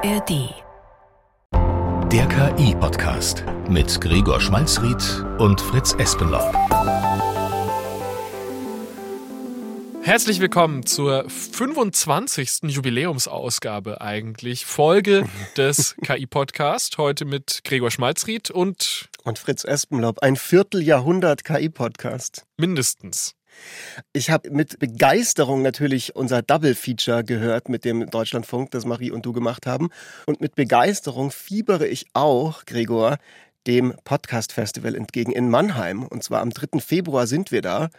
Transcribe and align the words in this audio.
ARD. 0.00 0.54
Der 2.12 2.28
KI-Podcast 2.28 3.42
mit 3.68 4.00
Gregor 4.00 4.40
Schmalzried 4.40 5.24
und 5.38 5.60
Fritz 5.60 5.92
Espenlaub. 5.98 6.54
Herzlich 10.02 10.38
willkommen 10.38 10.86
zur 10.86 11.28
25. 11.28 12.68
Jubiläumsausgabe 12.68 14.00
eigentlich, 14.00 14.66
Folge 14.66 15.24
des 15.56 15.96
KI-Podcast. 16.04 16.96
Heute 16.98 17.24
mit 17.24 17.62
Gregor 17.64 17.90
Schmalzried 17.90 18.52
und 18.52 19.08
und 19.24 19.40
Fritz 19.40 19.64
Espenlaub. 19.64 20.20
Ein 20.22 20.36
Vierteljahrhundert 20.36 21.42
KI-Podcast. 21.42 22.44
Mindestens. 22.56 23.34
Ich 24.12 24.30
habe 24.30 24.50
mit 24.50 24.78
Begeisterung 24.78 25.62
natürlich 25.62 26.16
unser 26.16 26.42
Double-Feature 26.42 27.24
gehört 27.24 27.68
mit 27.68 27.84
dem 27.84 28.08
Deutschlandfunk, 28.10 28.70
das 28.70 28.84
Marie 28.84 29.10
und 29.10 29.24
du 29.26 29.32
gemacht 29.32 29.66
haben. 29.66 29.88
Und 30.26 30.40
mit 30.40 30.54
Begeisterung 30.54 31.30
fiebere 31.30 31.86
ich 31.86 32.06
auch, 32.12 32.64
Gregor, 32.64 33.18
dem 33.66 33.94
Podcast-Festival 34.04 34.94
entgegen 34.94 35.32
in 35.32 35.50
Mannheim. 35.50 36.04
Und 36.04 36.22
zwar 36.22 36.40
am 36.40 36.50
3. 36.50 36.80
Februar 36.80 37.26
sind 37.26 37.52
wir 37.52 37.62
da. 37.62 37.90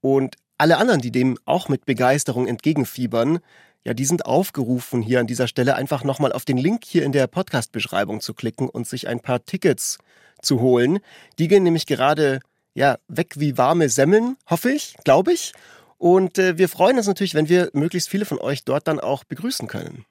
Und 0.00 0.36
alle 0.56 0.78
anderen, 0.78 1.00
die 1.00 1.12
dem 1.12 1.38
auch 1.44 1.68
mit 1.68 1.84
Begeisterung 1.86 2.46
entgegenfiebern, 2.46 3.40
ja, 3.84 3.94
die 3.94 4.04
sind 4.04 4.26
aufgerufen, 4.26 5.02
hier 5.02 5.20
an 5.20 5.26
dieser 5.26 5.48
Stelle 5.48 5.76
einfach 5.76 6.04
nochmal 6.04 6.32
auf 6.32 6.44
den 6.44 6.56
Link 6.58 6.84
hier 6.84 7.04
in 7.04 7.12
der 7.12 7.26
Podcast-Beschreibung 7.26 8.20
zu 8.20 8.34
klicken 8.34 8.68
und 8.68 8.86
sich 8.86 9.08
ein 9.08 9.20
paar 9.20 9.44
Tickets 9.44 9.98
zu 10.42 10.60
holen. 10.60 10.98
Die 11.38 11.48
gehen 11.48 11.62
nämlich 11.62 11.86
gerade 11.86 12.40
ja, 12.78 12.98
weg 13.08 13.34
wie 13.36 13.58
warme 13.58 13.88
Semmeln, 13.88 14.36
hoffe 14.48 14.70
ich, 14.70 14.94
glaube 15.04 15.32
ich. 15.32 15.52
Und 15.98 16.38
äh, 16.38 16.58
wir 16.58 16.68
freuen 16.68 16.96
uns 16.96 17.08
natürlich, 17.08 17.34
wenn 17.34 17.48
wir 17.48 17.70
möglichst 17.72 18.08
viele 18.08 18.24
von 18.24 18.38
euch 18.38 18.64
dort 18.64 18.86
dann 18.86 19.00
auch 19.00 19.24
begrüßen 19.24 19.66
können. 19.66 20.04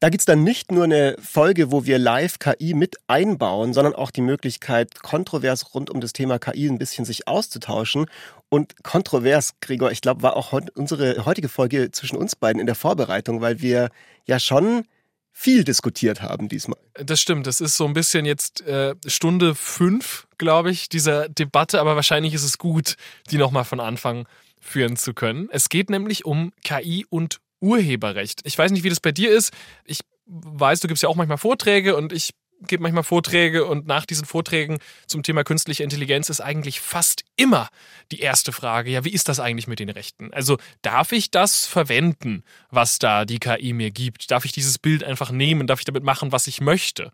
Da 0.00 0.08
gibt 0.08 0.22
es 0.22 0.24
dann 0.24 0.42
nicht 0.42 0.72
nur 0.72 0.84
eine 0.84 1.14
Folge, 1.22 1.70
wo 1.70 1.84
wir 1.84 2.00
live 2.00 2.40
KI 2.40 2.74
mit 2.74 2.96
einbauen, 3.06 3.74
sondern 3.74 3.94
auch 3.94 4.10
die 4.10 4.22
Möglichkeit, 4.22 5.02
kontrovers 5.02 5.72
rund 5.72 5.88
um 5.88 6.00
das 6.00 6.12
Thema 6.12 6.40
KI 6.40 6.68
ein 6.68 6.78
bisschen 6.78 7.04
sich 7.04 7.28
auszutauschen. 7.28 8.06
Und 8.48 8.82
kontrovers, 8.82 9.52
Gregor, 9.60 9.92
ich 9.92 10.00
glaube, 10.00 10.22
war 10.22 10.36
auch 10.36 10.58
unsere 10.74 11.24
heutige 11.26 11.48
Folge 11.48 11.92
zwischen 11.92 12.16
uns 12.16 12.34
beiden 12.34 12.58
in 12.58 12.66
der 12.66 12.74
Vorbereitung, 12.74 13.40
weil 13.40 13.60
wir 13.60 13.90
ja 14.26 14.40
schon 14.40 14.84
viel 15.32 15.64
diskutiert 15.64 16.22
haben 16.22 16.48
diesmal. 16.48 16.78
Das 16.94 17.20
stimmt, 17.20 17.46
das 17.46 17.60
ist 17.60 17.76
so 17.76 17.86
ein 17.86 17.94
bisschen 17.94 18.26
jetzt 18.26 18.60
äh, 18.62 18.94
Stunde 19.06 19.54
fünf, 19.54 20.26
glaube 20.38 20.70
ich, 20.70 20.88
dieser 20.88 21.28
Debatte, 21.28 21.80
aber 21.80 21.96
wahrscheinlich 21.96 22.34
ist 22.34 22.44
es 22.44 22.58
gut, 22.58 22.96
die 23.30 23.38
nochmal 23.38 23.64
von 23.64 23.80
Anfang 23.80 24.26
führen 24.60 24.96
zu 24.96 25.14
können. 25.14 25.48
Es 25.50 25.68
geht 25.68 25.90
nämlich 25.90 26.24
um 26.24 26.52
KI 26.64 27.06
und 27.08 27.40
Urheberrecht. 27.60 28.40
Ich 28.44 28.56
weiß 28.56 28.70
nicht, 28.70 28.84
wie 28.84 28.88
das 28.88 29.00
bei 29.00 29.12
dir 29.12 29.30
ist. 29.30 29.52
Ich 29.84 30.00
weiß, 30.26 30.80
du 30.80 30.88
gibst 30.88 31.02
ja 31.02 31.08
auch 31.08 31.16
manchmal 31.16 31.38
Vorträge 31.38 31.96
und 31.96 32.12
ich 32.12 32.30
gebe 32.66 32.82
manchmal 32.82 33.04
Vorträge 33.04 33.64
und 33.64 33.86
nach 33.86 34.06
diesen 34.06 34.24
Vorträgen 34.24 34.78
zum 35.06 35.22
Thema 35.22 35.44
künstliche 35.44 35.82
Intelligenz 35.82 36.28
ist 36.28 36.40
eigentlich 36.40 36.80
fast 36.80 37.24
immer 37.36 37.68
die 38.12 38.20
erste 38.20 38.52
Frage, 38.52 38.90
ja, 38.90 39.04
wie 39.04 39.10
ist 39.10 39.28
das 39.28 39.40
eigentlich 39.40 39.66
mit 39.66 39.78
den 39.78 39.90
Rechten? 39.90 40.32
Also 40.32 40.58
darf 40.82 41.12
ich 41.12 41.30
das 41.30 41.66
verwenden, 41.66 42.44
was 42.70 42.98
da 42.98 43.24
die 43.24 43.38
KI 43.38 43.72
mir 43.72 43.90
gibt? 43.90 44.30
Darf 44.30 44.44
ich 44.44 44.52
dieses 44.52 44.78
Bild 44.78 45.04
einfach 45.04 45.30
nehmen? 45.30 45.66
Darf 45.66 45.80
ich 45.80 45.84
damit 45.84 46.04
machen, 46.04 46.32
was 46.32 46.46
ich 46.46 46.60
möchte? 46.60 47.12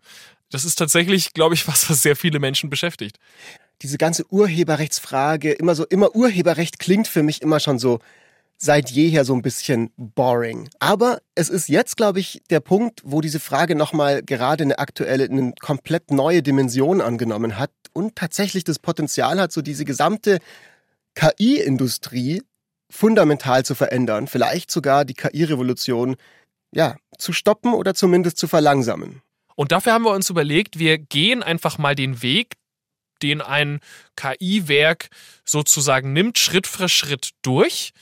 Das 0.49 0.65
ist 0.65 0.75
tatsächlich, 0.75 1.33
glaube 1.33 1.55
ich, 1.55 1.67
was, 1.67 1.89
was 1.89 2.01
sehr 2.01 2.15
viele 2.15 2.39
Menschen 2.39 2.69
beschäftigt. 2.69 3.17
Diese 3.81 3.97
ganze 3.97 4.25
Urheberrechtsfrage, 4.31 5.51
immer 5.51 5.75
so, 5.75 5.85
immer 5.85 6.15
Urheberrecht 6.15 6.79
klingt 6.79 7.07
für 7.07 7.21
mich 7.21 7.41
immer 7.41 7.59
schon 7.59 7.77
so, 7.77 7.99
seit 8.57 8.89
jeher 8.89 9.23
so 9.23 9.33
ein 9.35 9.43
bisschen 9.43 9.91
boring. 9.97 10.69
Aber 10.79 11.21
es 11.35 11.49
ist 11.49 11.69
jetzt, 11.69 11.95
glaube 11.95 12.19
ich, 12.19 12.41
der 12.49 12.59
Punkt, 12.59 13.01
wo 13.03 13.21
diese 13.21 13.39
Frage 13.39 13.75
nochmal 13.75 14.23
gerade 14.23 14.63
eine 14.63 14.79
aktuelle, 14.79 15.25
eine 15.25 15.53
komplett 15.61 16.11
neue 16.11 16.41
Dimension 16.41 16.99
angenommen 16.99 17.59
hat 17.59 17.71
und 17.93 18.15
tatsächlich 18.15 18.63
das 18.63 18.79
Potenzial 18.79 19.39
hat, 19.39 19.51
so 19.51 19.61
diese 19.61 19.85
gesamte 19.85 20.39
KI-Industrie 21.13 22.41
fundamental 22.89 23.63
zu 23.63 23.75
verändern, 23.75 24.27
vielleicht 24.27 24.71
sogar 24.71 25.05
die 25.05 25.13
KI-Revolution 25.13 26.15
ja, 26.71 26.95
zu 27.17 27.33
stoppen 27.33 27.73
oder 27.73 27.93
zumindest 27.93 28.37
zu 28.37 28.47
verlangsamen. 28.47 29.21
Und 29.55 29.71
dafür 29.71 29.93
haben 29.93 30.03
wir 30.03 30.11
uns 30.11 30.29
überlegt, 30.29 30.79
wir 30.79 30.97
gehen 30.97 31.43
einfach 31.43 31.77
mal 31.77 31.95
den 31.95 32.21
Weg, 32.21 32.55
den 33.21 33.41
ein 33.41 33.79
KI-Werk 34.15 35.09
sozusagen 35.43 36.13
nimmt, 36.13 36.37
Schritt 36.37 36.67
für 36.67 36.89
Schritt 36.89 37.31
durch 37.41 37.93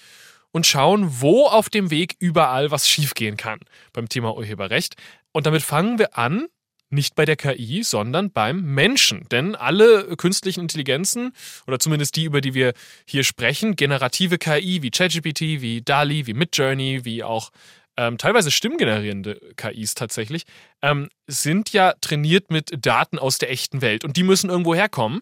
und 0.55 0.65
schauen, 0.65 1.19
wo 1.19 1.47
auf 1.47 1.69
dem 1.69 1.91
Weg 1.91 2.15
überall 2.17 2.71
was 2.71 2.87
schiefgehen 2.87 3.35
kann 3.35 3.59
beim 3.91 4.07
Thema 4.07 4.37
Urheberrecht. 4.37 4.95
Und 5.33 5.47
damit 5.47 5.61
fangen 5.61 5.99
wir 5.99 6.17
an, 6.17 6.47
nicht 6.89 7.13
bei 7.13 7.25
der 7.25 7.35
KI, 7.35 7.83
sondern 7.83 8.31
beim 8.31 8.61
Menschen. 8.61 9.27
Denn 9.29 9.55
alle 9.55 10.15
künstlichen 10.15 10.61
Intelligenzen, 10.61 11.33
oder 11.67 11.77
zumindest 11.77 12.15
die, 12.15 12.23
über 12.23 12.39
die 12.39 12.53
wir 12.53 12.71
hier 13.05 13.25
sprechen, 13.25 13.75
generative 13.75 14.37
KI 14.37 14.81
wie 14.81 14.91
ChatGPT, 14.91 15.41
wie 15.59 15.81
DALI, 15.81 16.25
wie 16.25 16.33
Midjourney, 16.33 17.03
wie 17.03 17.21
auch 17.21 17.49
ähm, 17.97 18.17
teilweise 18.17 18.49
stimmgenerierende 18.49 19.41
KIs 19.57 19.93
tatsächlich, 19.93 20.45
ähm, 20.81 21.09
sind 21.27 21.73
ja 21.73 21.95
trainiert 21.99 22.49
mit 22.49 22.71
Daten 22.79 23.19
aus 23.19 23.39
der 23.39 23.51
echten 23.51 23.81
Welt. 23.81 24.05
Und 24.05 24.15
die 24.15 24.23
müssen 24.23 24.49
irgendwo 24.49 24.73
herkommen. 24.73 25.21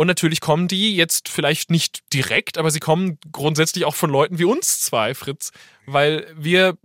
Und 0.00 0.06
natürlich 0.06 0.40
kommen 0.40 0.68
die 0.68 0.94
jetzt 0.94 1.28
vielleicht 1.28 1.72
nicht 1.72 2.14
direkt, 2.14 2.56
aber 2.56 2.70
sie 2.70 2.78
kommen 2.78 3.18
grundsätzlich 3.32 3.84
auch 3.84 3.96
von 3.96 4.10
Leuten 4.10 4.38
wie 4.38 4.44
uns 4.44 4.80
zwei, 4.80 5.12
Fritz, 5.12 5.50
weil 5.86 6.24
wir 6.36 6.78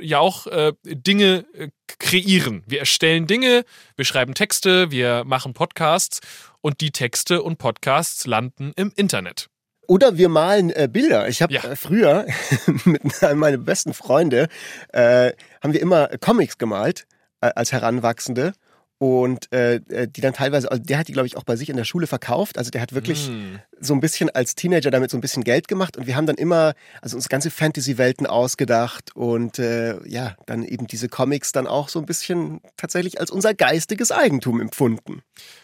ja 0.00 0.18
auch 0.18 0.46
äh, 0.46 0.74
Dinge 0.84 1.46
äh, 1.54 1.68
kreieren. 1.98 2.64
Wir 2.66 2.80
erstellen 2.80 3.26
Dinge, 3.26 3.64
wir 3.96 4.04
schreiben 4.04 4.34
Texte, 4.34 4.90
wir 4.90 5.24
machen 5.24 5.54
Podcasts 5.54 6.20
und 6.60 6.82
die 6.82 6.90
Texte 6.90 7.42
und 7.42 7.56
Podcasts 7.56 8.26
landen 8.26 8.72
im 8.76 8.92
Internet. 8.94 9.48
Oder 9.86 10.18
wir 10.18 10.28
malen 10.28 10.68
äh, 10.68 10.90
Bilder. 10.92 11.26
Ich 11.26 11.40
habe 11.40 11.54
ja. 11.54 11.64
äh, 11.64 11.74
früher 11.74 12.26
mit 12.84 13.22
einem 13.24 13.38
meiner 13.38 13.56
besten 13.56 13.94
Freunde 13.94 14.48
äh, 14.92 15.32
haben 15.62 15.72
wir 15.72 15.80
immer 15.80 16.08
Comics 16.18 16.58
gemalt 16.58 17.06
als 17.40 17.72
Heranwachsende 17.72 18.52
und 18.98 19.52
äh, 19.52 19.76
äh, 19.76 20.08
die 20.08 20.20
dann 20.20 20.32
teilweise, 20.32 20.70
also 20.70 20.82
der 20.82 20.98
hat 20.98 21.08
die, 21.08 21.12
glaube 21.12 21.26
ich, 21.26 21.36
auch 21.36 21.44
bei 21.44 21.54
sich 21.54 21.70
in 21.70 21.76
der 21.76 21.84
Schule 21.84 22.08
verkauft. 22.08 22.58
Also 22.58 22.70
der 22.70 22.80
hat 22.80 22.92
wirklich 22.92 23.28
mm. 23.28 23.56
so 23.80 23.94
ein 23.94 24.00
bisschen 24.00 24.28
als 24.30 24.56
Teenager 24.56 24.90
damit 24.90 25.10
so 25.10 25.16
ein 25.16 25.20
bisschen 25.20 25.44
Geld 25.44 25.68
gemacht 25.68 25.96
und 25.96 26.06
wir 26.06 26.16
haben 26.16 26.26
dann 26.26 26.36
immer, 26.36 26.74
also 27.00 27.16
uns 27.16 27.28
ganze 27.28 27.50
Fantasy-Welten 27.50 28.26
ausgedacht 28.26 29.14
und 29.14 29.60
äh, 29.60 29.96
ja, 30.08 30.34
dann 30.46 30.64
eben 30.64 30.88
diese 30.88 31.08
Comics 31.08 31.52
dann 31.52 31.68
auch 31.68 31.88
so 31.88 32.00
ein 32.00 32.06
bisschen 32.06 32.60
tatsächlich 32.76 33.20
als 33.20 33.30
unser 33.30 33.54
geistiges 33.54 34.10
Eigentum 34.10 34.60
empfunden. 34.60 35.22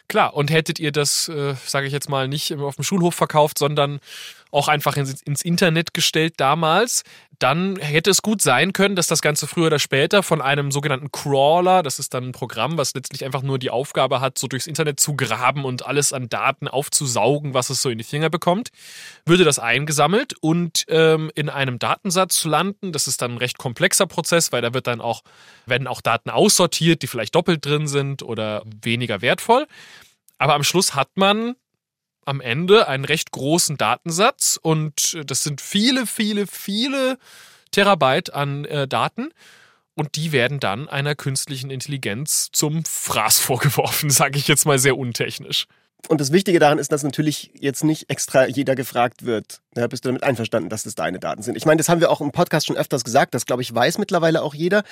Klar, 0.08 0.34
und 0.34 0.50
hättet 0.50 0.78
ihr 0.78 0.92
das, 0.92 1.28
äh, 1.28 1.54
sage 1.66 1.86
ich 1.86 1.92
jetzt 1.92 2.08
mal, 2.08 2.28
nicht 2.28 2.52
auf 2.52 2.76
dem 2.76 2.84
Schulhof 2.84 3.14
verkauft, 3.14 3.58
sondern 3.58 3.98
auch 4.54 4.68
einfach 4.68 4.96
ins, 4.96 5.20
ins 5.22 5.42
Internet 5.42 5.94
gestellt 5.94 6.34
damals, 6.38 7.02
dann 7.38 7.76
hätte 7.76 8.10
es 8.10 8.22
gut 8.22 8.40
sein 8.40 8.72
können, 8.72 8.94
dass 8.94 9.08
das 9.08 9.20
Ganze 9.20 9.46
früher 9.46 9.66
oder 9.66 9.78
später 9.78 10.22
von 10.22 10.40
einem 10.40 10.70
sogenannten 10.70 11.10
Crawler, 11.10 11.82
das 11.82 11.98
ist 11.98 12.14
dann 12.14 12.28
ein 12.28 12.32
Programm, 12.32 12.78
was 12.78 12.94
letztlich 12.94 13.24
einfach 13.24 13.42
nur 13.42 13.58
die 13.58 13.70
Aufgabe 13.70 14.20
hat, 14.20 14.38
so 14.38 14.46
durchs 14.46 14.66
Internet 14.66 15.00
zu 15.00 15.16
graben 15.16 15.64
und 15.64 15.84
alles 15.84 16.12
an 16.12 16.28
Daten 16.28 16.68
aufzusaugen, 16.68 17.54
was 17.54 17.70
es 17.70 17.82
so 17.82 17.90
in 17.90 17.98
die 17.98 18.04
Finger 18.04 18.30
bekommt, 18.30 18.68
würde 19.26 19.44
das 19.44 19.58
eingesammelt 19.58 20.34
und 20.40 20.84
ähm, 20.88 21.30
in 21.34 21.48
einem 21.48 21.78
Datensatz 21.78 22.44
landen. 22.44 22.92
Das 22.92 23.08
ist 23.08 23.20
dann 23.20 23.32
ein 23.32 23.38
recht 23.38 23.58
komplexer 23.58 24.06
Prozess, 24.06 24.52
weil 24.52 24.62
da 24.62 24.72
wird 24.72 24.86
dann 24.86 25.00
auch, 25.00 25.22
werden 25.66 25.88
auch 25.88 26.00
Daten 26.00 26.30
aussortiert, 26.30 27.02
die 27.02 27.08
vielleicht 27.08 27.34
doppelt 27.34 27.66
drin 27.66 27.88
sind 27.88 28.22
oder 28.22 28.62
weniger 28.82 29.20
wertvoll. 29.20 29.66
Aber 30.38 30.54
am 30.54 30.64
Schluss 30.64 30.94
hat 30.94 31.08
man 31.16 31.56
am 32.26 32.40
Ende 32.40 32.88
einen 32.88 33.04
recht 33.04 33.30
großen 33.30 33.76
Datensatz 33.76 34.58
und 34.60 35.18
das 35.26 35.42
sind 35.42 35.60
viele, 35.60 36.06
viele, 36.06 36.46
viele 36.46 37.18
Terabyte 37.70 38.32
an 38.32 38.64
äh, 38.64 38.88
Daten. 38.88 39.30
Und 39.96 40.16
die 40.16 40.32
werden 40.32 40.58
dann 40.58 40.88
einer 40.88 41.14
künstlichen 41.14 41.70
Intelligenz 41.70 42.50
zum 42.52 42.84
Fraß 42.84 43.38
vorgeworfen, 43.40 44.10
sage 44.10 44.38
ich 44.38 44.48
jetzt 44.48 44.66
mal 44.66 44.78
sehr 44.78 44.98
untechnisch. 44.98 45.66
Und 46.08 46.20
das 46.20 46.32
Wichtige 46.32 46.58
daran 46.58 46.78
ist, 46.78 46.92
dass 46.92 47.02
natürlich 47.02 47.50
jetzt 47.58 47.82
nicht 47.82 48.10
extra 48.10 48.46
jeder 48.46 48.74
gefragt 48.74 49.24
wird, 49.24 49.62
ja, 49.74 49.86
bist 49.86 50.04
du 50.04 50.10
damit 50.10 50.22
einverstanden, 50.22 50.68
dass 50.68 50.82
das 50.82 50.94
deine 50.94 51.18
Daten 51.18 51.42
sind? 51.42 51.56
Ich 51.56 51.64
meine, 51.64 51.78
das 51.78 51.88
haben 51.88 52.00
wir 52.00 52.10
auch 52.10 52.20
im 52.20 52.30
Podcast 52.30 52.66
schon 52.66 52.76
öfters 52.76 53.04
gesagt, 53.04 53.32
das 53.34 53.46
glaube 53.46 53.62
ich 53.62 53.74
weiß 53.74 53.96
mittlerweile 53.96 54.42
auch 54.42 54.54
jeder. 54.54 54.82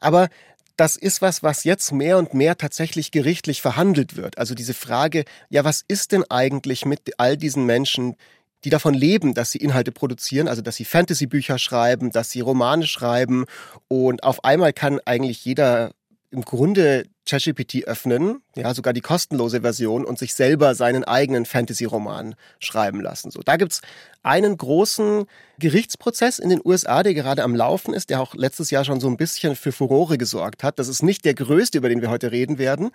Aber 0.00 0.28
das 0.76 0.96
ist 0.96 1.22
was, 1.22 1.42
was 1.42 1.64
jetzt 1.64 1.92
mehr 1.92 2.18
und 2.18 2.34
mehr 2.34 2.56
tatsächlich 2.56 3.10
gerichtlich 3.10 3.62
verhandelt 3.62 4.16
wird. 4.16 4.38
Also 4.38 4.54
diese 4.54 4.74
Frage, 4.74 5.24
ja, 5.48 5.64
was 5.64 5.84
ist 5.88 6.12
denn 6.12 6.24
eigentlich 6.30 6.84
mit 6.84 7.18
all 7.18 7.36
diesen 7.36 7.64
Menschen, 7.64 8.16
die 8.64 8.70
davon 8.70 8.94
leben, 8.94 9.34
dass 9.34 9.52
sie 9.52 9.58
Inhalte 9.58 9.92
produzieren, 9.92 10.48
also 10.48 10.62
dass 10.62 10.76
sie 10.76 10.84
Fantasy-Bücher 10.84 11.58
schreiben, 11.58 12.10
dass 12.10 12.30
sie 12.30 12.40
Romane 12.40 12.86
schreiben 12.86 13.44
und 13.88 14.22
auf 14.22 14.44
einmal 14.44 14.72
kann 14.72 15.00
eigentlich 15.04 15.44
jeder 15.44 15.92
im 16.30 16.42
Grunde 16.42 17.04
ChatGPT 17.26 17.84
öffnen, 17.84 18.40
ja, 18.54 18.72
sogar 18.72 18.92
die 18.92 19.00
kostenlose 19.00 19.60
Version 19.60 20.04
und 20.04 20.18
sich 20.18 20.34
selber 20.34 20.74
seinen 20.74 21.04
eigenen 21.04 21.44
Fantasy-Roman 21.44 22.34
schreiben 22.60 23.00
lassen. 23.00 23.30
So, 23.30 23.40
da 23.44 23.56
gibt's 23.56 23.82
einen 24.22 24.56
großen 24.56 25.26
Gerichtsprozess 25.58 26.38
in 26.38 26.48
den 26.48 26.60
USA, 26.64 27.02
der 27.02 27.14
gerade 27.14 27.42
am 27.42 27.54
Laufen 27.54 27.94
ist, 27.94 28.10
der 28.10 28.20
auch 28.20 28.34
letztes 28.34 28.70
Jahr 28.70 28.84
schon 28.84 29.00
so 29.00 29.08
ein 29.08 29.16
bisschen 29.16 29.56
für 29.56 29.72
Furore 29.72 30.18
gesorgt 30.18 30.62
hat. 30.62 30.78
Das 30.78 30.88
ist 30.88 31.02
nicht 31.02 31.24
der 31.24 31.34
größte, 31.34 31.78
über 31.78 31.88
den 31.88 32.00
wir 32.00 32.10
heute 32.10 32.32
reden 32.32 32.58
werden. 32.58 32.90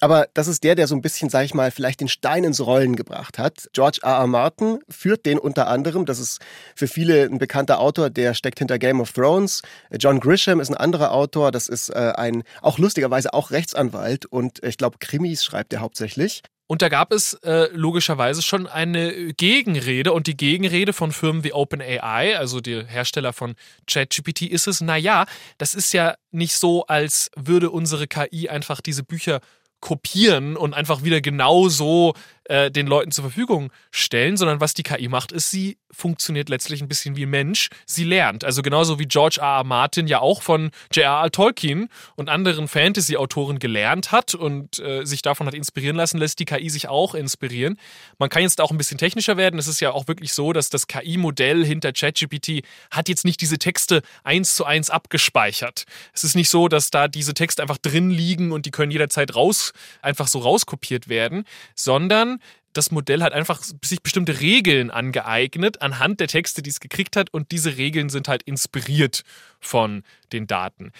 Aber 0.00 0.28
das 0.34 0.48
ist 0.48 0.64
der, 0.64 0.74
der 0.74 0.86
so 0.86 0.94
ein 0.94 1.02
bisschen, 1.02 1.30
sag 1.30 1.44
ich 1.44 1.54
mal, 1.54 1.70
vielleicht 1.70 2.00
den 2.00 2.08
Stein 2.08 2.44
ins 2.44 2.60
Rollen 2.60 2.96
gebracht 2.96 3.38
hat. 3.38 3.68
George 3.72 4.00
R. 4.02 4.18
R. 4.18 4.26
Martin 4.26 4.80
führt 4.88 5.24
den 5.24 5.38
unter 5.38 5.68
anderem. 5.68 6.04
Das 6.04 6.18
ist 6.18 6.40
für 6.74 6.88
viele 6.88 7.24
ein 7.24 7.38
bekannter 7.38 7.80
Autor, 7.80 8.10
der 8.10 8.34
steckt 8.34 8.58
hinter 8.58 8.78
Game 8.78 9.00
of 9.00 9.12
Thrones. 9.12 9.62
John 9.98 10.20
Grisham 10.20 10.60
ist 10.60 10.70
ein 10.70 10.76
anderer 10.76 11.12
Autor. 11.12 11.52
Das 11.52 11.68
ist 11.68 11.90
äh, 11.90 12.12
ein, 12.16 12.42
auch 12.60 12.78
lustigerweise 12.78 13.32
auch 13.32 13.50
Rechtsanwalt 13.50 14.26
und 14.26 14.62
ich 14.64 14.76
glaube, 14.76 14.98
Krimis 14.98 15.44
schreibt 15.44 15.72
er 15.72 15.80
hauptsächlich. 15.80 16.42
Und 16.66 16.80
da 16.80 16.88
gab 16.88 17.12
es 17.12 17.34
äh, 17.44 17.68
logischerweise 17.72 18.40
schon 18.40 18.66
eine 18.66 19.34
Gegenrede 19.34 20.12
und 20.14 20.26
die 20.26 20.36
Gegenrede 20.36 20.94
von 20.94 21.12
Firmen 21.12 21.44
wie 21.44 21.52
OpenAI, 21.52 22.38
also 22.38 22.60
die 22.60 22.84
Hersteller 22.86 23.34
von 23.34 23.54
ChatGPT, 23.86 24.42
ist 24.42 24.66
es, 24.66 24.80
naja, 24.80 25.26
das 25.58 25.74
ist 25.74 25.92
ja 25.92 26.14
nicht 26.30 26.56
so, 26.56 26.86
als 26.86 27.30
würde 27.36 27.70
unsere 27.70 28.06
KI 28.06 28.48
einfach 28.48 28.80
diese 28.80 29.02
Bücher 29.02 29.40
kopieren 29.84 30.56
und 30.56 30.72
einfach 30.72 31.04
wieder 31.04 31.20
genauso 31.20 32.14
äh, 32.44 32.70
den 32.70 32.86
Leuten 32.86 33.10
zur 33.10 33.24
Verfügung 33.24 33.70
stellen, 33.90 34.36
sondern 34.36 34.60
was 34.60 34.74
die 34.74 34.82
KI 34.82 35.08
macht, 35.08 35.32
ist, 35.32 35.50
sie 35.50 35.78
funktioniert 35.90 36.48
letztlich 36.48 36.82
ein 36.82 36.88
bisschen 36.88 37.16
wie 37.16 37.24
ein 37.24 37.30
Mensch. 37.30 37.68
Sie 37.86 38.04
lernt. 38.04 38.44
Also 38.44 38.62
genauso 38.62 38.98
wie 38.98 39.06
George 39.06 39.38
R. 39.40 39.58
R. 39.58 39.64
Martin 39.64 40.06
ja 40.06 40.20
auch 40.20 40.42
von 40.42 40.70
J.R.R. 40.92 41.30
Tolkien 41.30 41.88
und 42.16 42.28
anderen 42.28 42.68
Fantasy-Autoren 42.68 43.58
gelernt 43.58 44.12
hat 44.12 44.34
und 44.34 44.78
äh, 44.80 45.04
sich 45.04 45.22
davon 45.22 45.46
hat 45.46 45.54
inspirieren 45.54 45.96
lassen, 45.96 46.18
lässt 46.18 46.38
die 46.38 46.44
KI 46.44 46.68
sich 46.68 46.88
auch 46.88 47.14
inspirieren. 47.14 47.78
Man 48.18 48.28
kann 48.28 48.42
jetzt 48.42 48.60
auch 48.60 48.70
ein 48.70 48.78
bisschen 48.78 48.98
technischer 48.98 49.36
werden. 49.36 49.58
Es 49.58 49.68
ist 49.68 49.80
ja 49.80 49.92
auch 49.92 50.08
wirklich 50.08 50.32
so, 50.32 50.52
dass 50.52 50.68
das 50.68 50.86
KI-Modell 50.86 51.64
hinter 51.64 51.92
ChatGPT 51.92 52.64
hat 52.90 53.08
jetzt 53.08 53.24
nicht 53.24 53.40
diese 53.40 53.58
Texte 53.58 54.02
eins 54.24 54.56
zu 54.56 54.64
eins 54.64 54.90
abgespeichert. 54.90 55.84
Es 56.12 56.24
ist 56.24 56.34
nicht 56.34 56.50
so, 56.50 56.68
dass 56.68 56.90
da 56.90 57.08
diese 57.08 57.34
Texte 57.34 57.62
einfach 57.62 57.78
drin 57.78 58.10
liegen 58.10 58.52
und 58.52 58.66
die 58.66 58.70
können 58.70 58.90
jederzeit 58.90 59.34
raus, 59.34 59.72
einfach 60.02 60.26
so 60.26 60.40
rauskopiert 60.40 61.08
werden, 61.08 61.44
sondern 61.74 62.33
das 62.74 62.90
Modell 62.90 63.22
hat 63.22 63.32
einfach 63.32 63.62
sich 63.82 64.02
bestimmte 64.02 64.40
Regeln 64.40 64.90
angeeignet 64.90 65.80
anhand 65.80 66.20
der 66.20 66.28
Texte, 66.28 66.62
die 66.62 66.70
es 66.70 66.80
gekriegt 66.80 67.16
hat 67.16 67.32
und 67.32 67.50
diese 67.50 67.76
Regeln 67.76 68.10
sind 68.10 68.28
halt 68.28 68.42
inspiriert 68.42 69.22
von 69.60 70.02
den 70.32 70.46
Daten. 70.46 70.92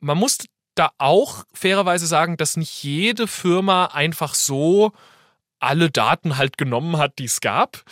Man 0.00 0.18
muss 0.18 0.38
da 0.74 0.90
auch 0.98 1.44
fairerweise 1.52 2.06
sagen, 2.06 2.36
dass 2.36 2.56
nicht 2.56 2.82
jede 2.82 3.26
Firma 3.26 3.86
einfach 3.86 4.34
so 4.34 4.92
alle 5.58 5.90
Daten 5.90 6.36
halt 6.36 6.58
genommen 6.58 6.96
hat, 6.96 7.18
die 7.18 7.24
es 7.24 7.40
gab 7.40 7.84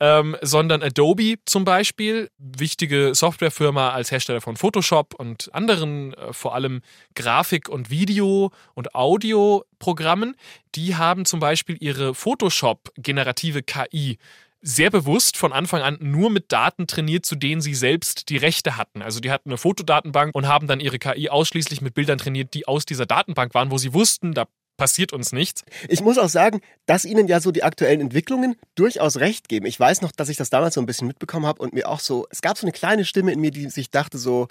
ähm, 0.00 0.36
sondern 0.40 0.82
Adobe 0.82 1.36
zum 1.44 1.64
Beispiel, 1.64 2.30
wichtige 2.38 3.14
Softwarefirma 3.14 3.90
als 3.90 4.10
Hersteller 4.10 4.40
von 4.40 4.56
Photoshop 4.56 5.14
und 5.14 5.54
anderen, 5.54 6.14
äh, 6.14 6.32
vor 6.32 6.54
allem 6.54 6.80
Grafik- 7.14 7.68
und 7.68 7.90
Video- 7.90 8.50
und 8.74 8.94
Audioprogrammen, 8.94 10.36
die 10.74 10.96
haben 10.96 11.26
zum 11.26 11.38
Beispiel 11.38 11.76
ihre 11.80 12.14
Photoshop-generative 12.14 13.62
KI 13.62 14.18
sehr 14.62 14.90
bewusst 14.90 15.36
von 15.36 15.52
Anfang 15.52 15.82
an 15.82 15.98
nur 16.00 16.30
mit 16.30 16.52
Daten 16.52 16.86
trainiert, 16.86 17.24
zu 17.24 17.34
denen 17.34 17.60
sie 17.60 17.74
selbst 17.74 18.28
die 18.28 18.36
Rechte 18.36 18.76
hatten. 18.76 19.02
Also 19.02 19.20
die 19.20 19.30
hatten 19.30 19.50
eine 19.50 19.56
Fotodatenbank 19.56 20.34
und 20.34 20.46
haben 20.46 20.66
dann 20.66 20.80
ihre 20.80 20.98
KI 20.98 21.30
ausschließlich 21.30 21.80
mit 21.80 21.94
Bildern 21.94 22.18
trainiert, 22.18 22.52
die 22.54 22.68
aus 22.68 22.84
dieser 22.84 23.06
Datenbank 23.06 23.54
waren, 23.54 23.70
wo 23.70 23.78
sie 23.78 23.94
wussten, 23.94 24.34
da 24.34 24.46
passiert 24.80 25.12
uns 25.12 25.32
nichts. 25.32 25.62
Ich 25.88 26.00
muss 26.00 26.16
auch 26.16 26.30
sagen, 26.30 26.62
dass 26.86 27.04
Ihnen 27.04 27.28
ja 27.28 27.40
so 27.40 27.52
die 27.52 27.64
aktuellen 27.64 28.00
Entwicklungen 28.00 28.56
durchaus 28.76 29.18
recht 29.18 29.50
geben. 29.50 29.66
Ich 29.66 29.78
weiß 29.78 30.00
noch, 30.00 30.10
dass 30.10 30.30
ich 30.30 30.38
das 30.38 30.48
damals 30.48 30.74
so 30.74 30.80
ein 30.80 30.86
bisschen 30.86 31.06
mitbekommen 31.06 31.44
habe 31.44 31.60
und 31.60 31.74
mir 31.74 31.86
auch 31.86 32.00
so, 32.00 32.26
es 32.30 32.40
gab 32.40 32.56
so 32.56 32.66
eine 32.66 32.72
kleine 32.72 33.04
Stimme 33.04 33.30
in 33.30 33.40
mir, 33.40 33.50
die 33.50 33.68
sich 33.68 33.90
dachte 33.90 34.16
so, 34.16 34.48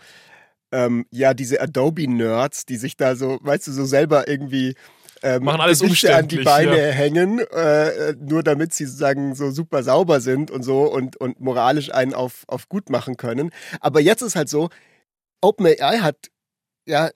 ähm, 0.72 1.08
ja, 1.10 1.34
diese 1.34 1.60
Adobe-Nerds, 1.60 2.68
die 2.68 2.78
sich 2.78 2.96
da 2.96 3.16
so, 3.16 3.40
weißt 3.42 3.66
du, 3.66 3.72
so 3.72 3.86
selber 3.86 4.28
irgendwie 4.28 4.76
ähm, 5.24 5.44
machen 5.44 5.62
alles 5.62 5.80
Gewichte 5.80 6.16
an 6.16 6.28
die 6.28 6.44
Beine 6.44 6.78
ja. 6.78 6.94
hängen, 6.94 7.40
äh, 7.40 8.14
nur 8.20 8.44
damit 8.44 8.72
sie 8.74 8.86
sozusagen 8.86 9.34
so 9.34 9.50
super 9.50 9.82
sauber 9.82 10.22
sind 10.22 10.52
und 10.52 10.62
so 10.62 10.84
und, 10.84 11.18
und 11.18 11.40
moralisch 11.40 11.92
einen 11.92 12.14
auf, 12.14 12.44
auf 12.46 12.70
gut 12.70 12.92
machen 12.92 13.18
können. 13.18 13.50
Aber 13.80 14.00
jetzt 14.00 14.22
ist 14.22 14.36
halt 14.36 14.48
so, 14.48 14.70
OpenAI 15.42 16.02
hat 16.02 16.18
ja 16.86 17.10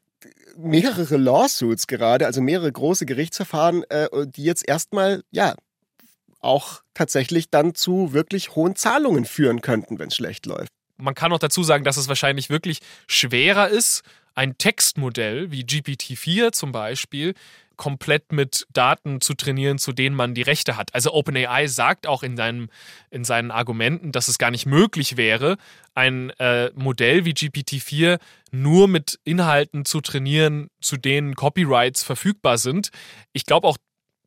mehrere 0.58 1.18
Lawsuits 1.18 1.88
gerade, 1.88 2.26
also 2.26 2.42
mehrere 2.42 2.72
große 2.72 3.06
Gerichtsverfahren, 3.06 3.84
äh, 3.90 4.08
die 4.28 4.44
jetzt 4.44 4.68
erstmal, 4.68 5.24
ja, 5.32 5.56
auch 6.40 6.82
tatsächlich 6.94 7.50
dann 7.50 7.74
zu 7.74 8.14
wirklich 8.14 8.56
hohen 8.56 8.76
Zahlungen 8.76 9.26
führen 9.26 9.62
könnten, 9.62 9.98
wenn 10.00 10.10
es 10.10 10.16
schlecht 10.16 10.46
läuft. 10.46 10.70
Man 10.98 11.16
kann 11.16 11.32
auch 11.34 11.40
dazu 11.40 11.64
sagen, 11.64 11.84
dass 11.84 11.98
es 11.98 12.08
wahrscheinlich 12.08 12.50
wirklich 12.50 12.80
schwerer 13.08 13.70
ist, 13.70 14.04
ein 14.36 14.58
Textmodell 14.58 15.52
wie 15.52 15.64
GPT-4 15.64 16.52
zum 16.52 16.72
Beispiel 16.72 17.34
komplett 17.76 18.32
mit 18.32 18.66
Daten 18.72 19.22
zu 19.22 19.34
trainieren, 19.34 19.78
zu 19.78 19.92
denen 19.92 20.16
man 20.16 20.34
die 20.34 20.42
Rechte 20.42 20.78
hat. 20.78 20.94
Also 20.94 21.14
OpenAI 21.14 21.68
sagt 21.68 22.08
auch 22.08 22.24
in, 22.24 22.38
seinem, 22.38 22.70
in 23.10 23.24
seinen 23.24 23.52
Argumenten, 23.52 24.12
dass 24.12 24.28
es 24.28 24.38
gar 24.38 24.52
nicht 24.52 24.66
möglich 24.66 25.18
wäre, 25.18 25.58
ein 25.94 26.30
äh, 26.40 26.72
Modell 26.76 27.26
wie 27.26 27.34
GPT-4 27.34 28.20
nur 28.52 28.88
mit 28.88 29.20
Inhalten 29.24 29.86
zu 29.86 30.02
trainieren, 30.02 30.68
zu 30.82 30.98
denen 30.98 31.36
Copyrights 31.36 32.04
verfügbar 32.04 32.58
sind. 32.58 32.90
Ich 33.32 33.46
glaube 33.46 33.68
auch, 33.68 33.78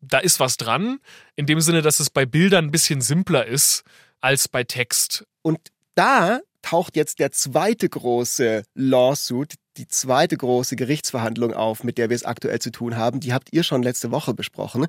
da 0.00 0.19
ist 0.19 0.40
was 0.40 0.56
dran, 0.56 0.98
in 1.34 1.46
dem 1.46 1.60
Sinne, 1.60 1.82
dass 1.82 2.00
es 2.00 2.10
bei 2.10 2.26
Bildern 2.26 2.66
ein 2.66 2.70
bisschen 2.70 3.00
simpler 3.00 3.46
ist 3.46 3.82
als 4.20 4.48
bei 4.48 4.64
Text. 4.64 5.26
Und 5.43 5.58
da 5.94 6.40
taucht 6.66 6.96
jetzt 6.96 7.20
der 7.20 7.30
zweite 7.30 7.88
große 7.88 8.64
Lawsuit, 8.74 9.54
die 9.76 9.86
zweite 9.86 10.36
große 10.36 10.74
Gerichtsverhandlung 10.74 11.54
auf, 11.54 11.84
mit 11.84 11.96
der 11.96 12.10
wir 12.10 12.16
es 12.16 12.24
aktuell 12.24 12.58
zu 12.58 12.72
tun 12.72 12.96
haben. 12.96 13.20
Die 13.20 13.32
habt 13.32 13.52
ihr 13.52 13.62
schon 13.62 13.84
letzte 13.84 14.10
Woche 14.10 14.34
besprochen. 14.34 14.86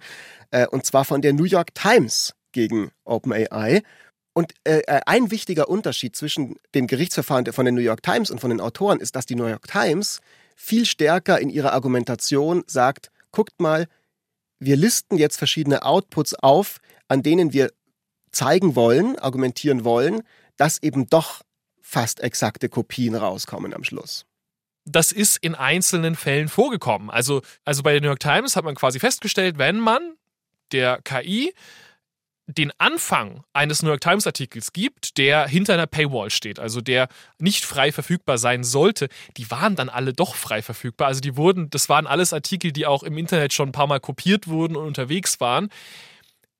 Äh, 0.49 0.65
und 0.67 0.87
zwar 0.87 1.05
von 1.05 1.21
der 1.21 1.33
New 1.33 1.43
York 1.43 1.75
Times 1.75 2.33
gegen 2.51 2.89
OpenAI. 3.05 3.83
Und 4.33 4.53
äh, 4.63 4.79
äh, 4.87 5.01
ein 5.05 5.29
wichtiger 5.29 5.69
Unterschied 5.69 6.15
zwischen 6.15 6.55
dem 6.73 6.87
Gerichtsverfahren 6.87 7.45
von 7.53 7.65
der 7.65 7.73
New 7.73 7.81
York 7.81 8.01
Times 8.01 8.31
und 8.31 8.39
von 8.39 8.49
den 8.49 8.59
Autoren 8.61 8.99
ist, 8.99 9.15
dass 9.15 9.27
die 9.27 9.35
New 9.35 9.45
York 9.45 9.67
Times 9.67 10.19
viel 10.55 10.85
stärker 10.85 11.39
in 11.39 11.51
ihrer 11.51 11.73
Argumentation 11.73 12.63
sagt, 12.65 13.11
guckt 13.31 13.61
mal, 13.61 13.85
wir 14.57 14.77
listen 14.77 15.17
jetzt 15.17 15.37
verschiedene 15.37 15.83
Outputs 15.83 16.33
auf, 16.33 16.79
an 17.07 17.21
denen 17.21 17.53
wir 17.53 17.71
zeigen 18.31 18.75
wollen, 18.75 19.19
argumentieren 19.19 19.83
wollen, 19.83 20.23
dass 20.55 20.81
eben 20.81 21.07
doch 21.07 21.41
fast 21.87 22.19
exakte 22.19 22.67
Kopien 22.67 23.15
rauskommen 23.15 23.73
am 23.73 23.85
Schluss. 23.85 24.25
Das 24.83 25.13
ist 25.13 25.37
in 25.37 25.55
einzelnen 25.55 26.15
Fällen 26.15 26.49
vorgekommen. 26.49 27.09
Also, 27.09 27.41
also 27.63 27.81
bei 27.81 27.93
der 27.93 28.01
New 28.01 28.07
York 28.07 28.19
Times 28.19 28.57
hat 28.57 28.65
man 28.65 28.75
quasi 28.75 28.99
festgestellt, 28.99 29.57
wenn 29.57 29.79
man 29.79 30.15
der 30.73 31.01
KI 31.01 31.53
den 32.45 32.71
Anfang 32.77 33.43
eines 33.53 33.83
New 33.83 33.89
York 33.89 34.01
Times 34.01 34.27
Artikels 34.27 34.73
gibt, 34.73 35.17
der 35.17 35.47
hinter 35.47 35.73
einer 35.73 35.87
Paywall 35.87 36.29
steht, 36.29 36.59
also 36.59 36.79
der 36.79 37.09
nicht 37.39 37.65
frei 37.65 37.91
verfügbar 37.91 38.37
sein 38.37 38.63
sollte, 38.63 39.09
die 39.35 39.49
waren 39.51 39.75
dann 39.75 39.89
alle 39.89 40.13
doch 40.13 40.35
frei 40.35 40.61
verfügbar. 40.61 41.07
Also 41.07 41.19
die 41.19 41.35
wurden, 41.35 41.69
das 41.69 41.89
waren 41.89 42.07
alles 42.07 42.31
Artikel, 42.33 42.71
die 42.71 42.85
auch 42.85 43.03
im 43.03 43.17
Internet 43.17 43.53
schon 43.53 43.69
ein 43.69 43.73
paar 43.73 43.87
Mal 43.87 43.99
kopiert 43.99 44.47
wurden 44.47 44.75
und 44.75 44.85
unterwegs 44.85 45.39
waren 45.39 45.69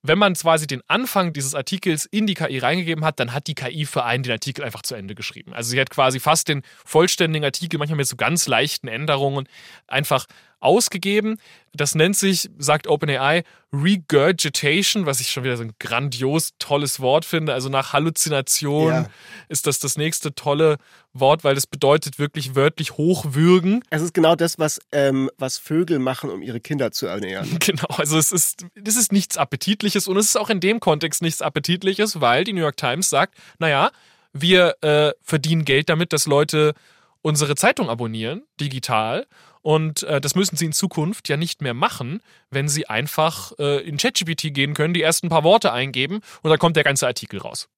wenn 0.08 0.18
man 0.18 0.34
quasi 0.34 0.66
den 0.66 0.82
Anfang 0.88 1.32
dieses 1.32 1.54
Artikels 1.54 2.06
in 2.06 2.26
die 2.26 2.34
KI 2.34 2.58
reingegeben 2.58 3.04
hat, 3.04 3.20
dann 3.20 3.32
hat 3.32 3.46
die 3.46 3.54
KI 3.54 3.86
für 3.86 4.04
einen 4.04 4.22
den 4.22 4.32
Artikel 4.32 4.64
einfach 4.64 4.82
zu 4.82 4.94
Ende 4.94 5.14
geschrieben. 5.14 5.52
Also 5.52 5.70
sie 5.70 5.80
hat 5.80 5.90
quasi 5.90 6.18
fast 6.18 6.48
den 6.48 6.62
vollständigen 6.84 7.44
Artikel, 7.44 7.78
manchmal 7.78 7.98
mit 7.98 8.06
so 8.06 8.16
ganz 8.16 8.48
leichten 8.48 8.88
Änderungen, 8.88 9.48
einfach 9.86 10.26
ausgegeben. 10.60 11.38
Das 11.72 11.94
nennt 11.94 12.16
sich, 12.16 12.50
sagt 12.58 12.86
OpenAI, 12.86 13.44
Regurgitation, 13.72 15.06
was 15.06 15.20
ich 15.20 15.30
schon 15.30 15.44
wieder 15.44 15.56
so 15.56 15.62
ein 15.62 15.72
grandios 15.78 16.54
tolles 16.58 17.00
Wort 17.00 17.24
finde. 17.24 17.52
Also 17.52 17.68
nach 17.68 17.92
Halluzination 17.92 18.92
ja. 18.92 19.06
ist 19.48 19.66
das 19.66 19.78
das 19.78 19.96
nächste 19.98 20.34
tolle 20.34 20.78
Wort, 21.12 21.44
weil 21.44 21.54
das 21.54 21.66
bedeutet 21.66 22.18
wirklich 22.18 22.54
wörtlich 22.54 22.96
hochwürgen. 22.96 23.84
Es 23.90 24.02
ist 24.02 24.14
genau 24.14 24.34
das, 24.34 24.58
was, 24.58 24.80
ähm, 24.92 25.30
was 25.36 25.58
Vögel 25.58 25.98
machen, 25.98 26.30
um 26.30 26.42
ihre 26.42 26.60
Kinder 26.60 26.92
zu 26.92 27.06
ernähren. 27.06 27.58
Genau, 27.68 27.88
also 27.96 28.16
es 28.16 28.32
ist, 28.32 28.64
es 28.82 28.96
ist 28.96 29.12
nichts 29.12 29.36
Appetitliches 29.36 30.08
und 30.08 30.16
es 30.16 30.26
ist 30.26 30.36
auch 30.36 30.48
in 30.48 30.60
dem 30.60 30.80
Kontext 30.80 31.20
nichts 31.20 31.42
Appetitliches, 31.42 32.20
weil 32.20 32.44
die 32.44 32.54
New 32.54 32.62
York 32.62 32.78
Times 32.78 33.10
sagt, 33.10 33.34
naja, 33.58 33.90
wir 34.32 34.76
äh, 34.82 35.12
verdienen 35.22 35.64
Geld 35.66 35.90
damit, 35.90 36.14
dass 36.14 36.26
Leute 36.26 36.74
unsere 37.20 37.56
Zeitung 37.56 37.90
abonnieren, 37.90 38.42
digital. 38.60 39.26
Und 39.62 40.02
äh, 40.04 40.20
das 40.20 40.34
müssen 40.34 40.56
sie 40.56 40.66
in 40.66 40.72
Zukunft 40.72 41.28
ja 41.28 41.36
nicht 41.36 41.62
mehr 41.62 41.74
machen, 41.74 42.20
wenn 42.50 42.68
sie 42.68 42.86
einfach 42.86 43.52
äh, 43.58 43.80
in 43.86 43.96
ChatGPT 43.96 44.54
gehen 44.54 44.74
können, 44.74 44.94
die 44.94 45.02
ersten 45.02 45.28
paar 45.28 45.44
Worte 45.44 45.72
eingeben 45.72 46.20
und 46.42 46.50
dann 46.50 46.58
kommt 46.58 46.76
der 46.76 46.84
ganze 46.84 47.06
Artikel 47.06 47.40
raus. 47.40 47.68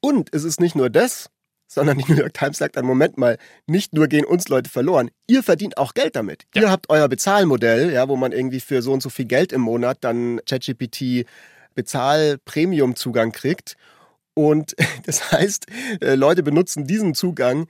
Und 0.00 0.32
es 0.34 0.44
ist 0.44 0.60
nicht 0.60 0.74
nur 0.74 0.90
das, 0.90 1.30
sondern 1.66 1.98
die 1.98 2.10
New 2.10 2.18
York 2.18 2.34
Times 2.34 2.58
sagt 2.58 2.76
dann, 2.76 2.86
Moment 2.86 3.18
mal, 3.18 3.38
nicht 3.66 3.92
nur 3.92 4.08
gehen 4.08 4.24
uns 4.24 4.48
Leute 4.48 4.70
verloren, 4.70 5.10
ihr 5.26 5.42
verdient 5.42 5.76
auch 5.76 5.94
Geld 5.94 6.16
damit. 6.16 6.44
Ja. 6.54 6.62
Ihr 6.62 6.70
habt 6.70 6.88
euer 6.88 7.08
Bezahlmodell, 7.08 7.92
ja, 7.92 8.08
wo 8.08 8.16
man 8.16 8.32
irgendwie 8.32 8.60
für 8.60 8.82
so 8.82 8.92
und 8.92 9.02
so 9.02 9.10
viel 9.10 9.26
Geld 9.26 9.52
im 9.52 9.60
Monat 9.60 9.98
dann 10.00 10.40
ChatGPT 10.46 11.26
Bezahl-Premium-Zugang 11.74 13.32
kriegt. 13.32 13.76
Und 14.34 14.74
das 15.04 15.30
heißt, 15.30 15.66
äh, 16.00 16.14
Leute 16.14 16.42
benutzen 16.42 16.86
diesen 16.86 17.14
Zugang, 17.14 17.68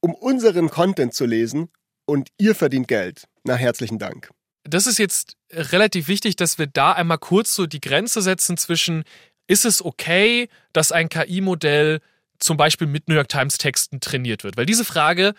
um 0.00 0.14
unseren 0.14 0.68
Content 0.68 1.14
zu 1.14 1.24
lesen 1.24 1.68
und 2.10 2.28
ihr 2.38 2.54
verdient 2.54 2.88
Geld. 2.88 3.28
Na, 3.44 3.54
herzlichen 3.54 3.98
Dank. 3.98 4.30
Das 4.64 4.86
ist 4.86 4.98
jetzt 4.98 5.36
relativ 5.52 6.08
wichtig, 6.08 6.36
dass 6.36 6.58
wir 6.58 6.66
da 6.66 6.92
einmal 6.92 7.18
kurz 7.18 7.54
so 7.54 7.66
die 7.66 7.80
Grenze 7.80 8.20
setzen 8.20 8.56
zwischen, 8.56 9.04
ist 9.46 9.64
es 9.64 9.82
okay, 9.82 10.48
dass 10.72 10.92
ein 10.92 11.08
KI-Modell 11.08 12.00
zum 12.38 12.56
Beispiel 12.56 12.86
mit 12.86 13.08
New 13.08 13.14
York 13.14 13.28
Times 13.28 13.58
Texten 13.58 14.00
trainiert 14.00 14.44
wird? 14.44 14.56
Weil 14.56 14.66
diese 14.66 14.84
Frage 14.84 15.34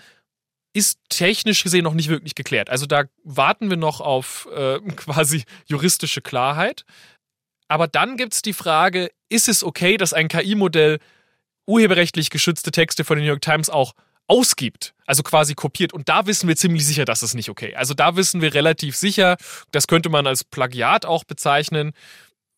ist 0.74 1.00
technisch 1.10 1.64
gesehen 1.64 1.84
noch 1.84 1.94
nicht 1.94 2.10
wirklich 2.10 2.36
geklärt. 2.36 2.70
Also 2.70 2.86
da 2.86 3.04
warten 3.24 3.70
wir 3.70 3.78
noch 3.78 4.00
auf 4.00 4.48
äh, 4.56 4.80
quasi 4.96 5.44
juristische 5.66 6.22
Klarheit. 6.22 6.86
Aber 7.68 7.88
dann 7.88 8.18
gibt 8.18 8.34
es 8.34 8.42
die 8.42 8.54
Frage, 8.54 9.12
ist 9.30 9.50
es 9.50 9.64
okay, 9.64 9.98
dass 9.98 10.14
ein 10.14 10.30
KI-Modell 10.30 11.00
urheberrechtlich 11.68 12.30
geschützte 12.30 12.72
Texte 12.72 13.04
von 13.04 13.18
den 13.18 13.26
New 13.26 13.32
York 13.32 13.42
Times 13.42 13.70
auch 13.70 13.94
ausgibt, 14.28 14.94
also 15.06 15.24
quasi 15.24 15.56
kopiert. 15.56 15.94
Und 15.94 16.10
da 16.10 16.26
wissen 16.26 16.48
wir 16.48 16.56
ziemlich 16.56 16.86
sicher, 16.86 17.06
dass 17.06 17.22
es 17.22 17.34
nicht 17.34 17.50
okay. 17.50 17.76
Also 17.76 17.94
da 17.94 18.16
wissen 18.16 18.42
wir 18.42 18.54
relativ 18.54 18.96
sicher, 18.96 19.38
das 19.72 19.88
könnte 19.88 20.10
man 20.10 20.28
als 20.28 20.44
Plagiat 20.44 21.06
auch 21.06 21.24
bezeichnen 21.24 21.94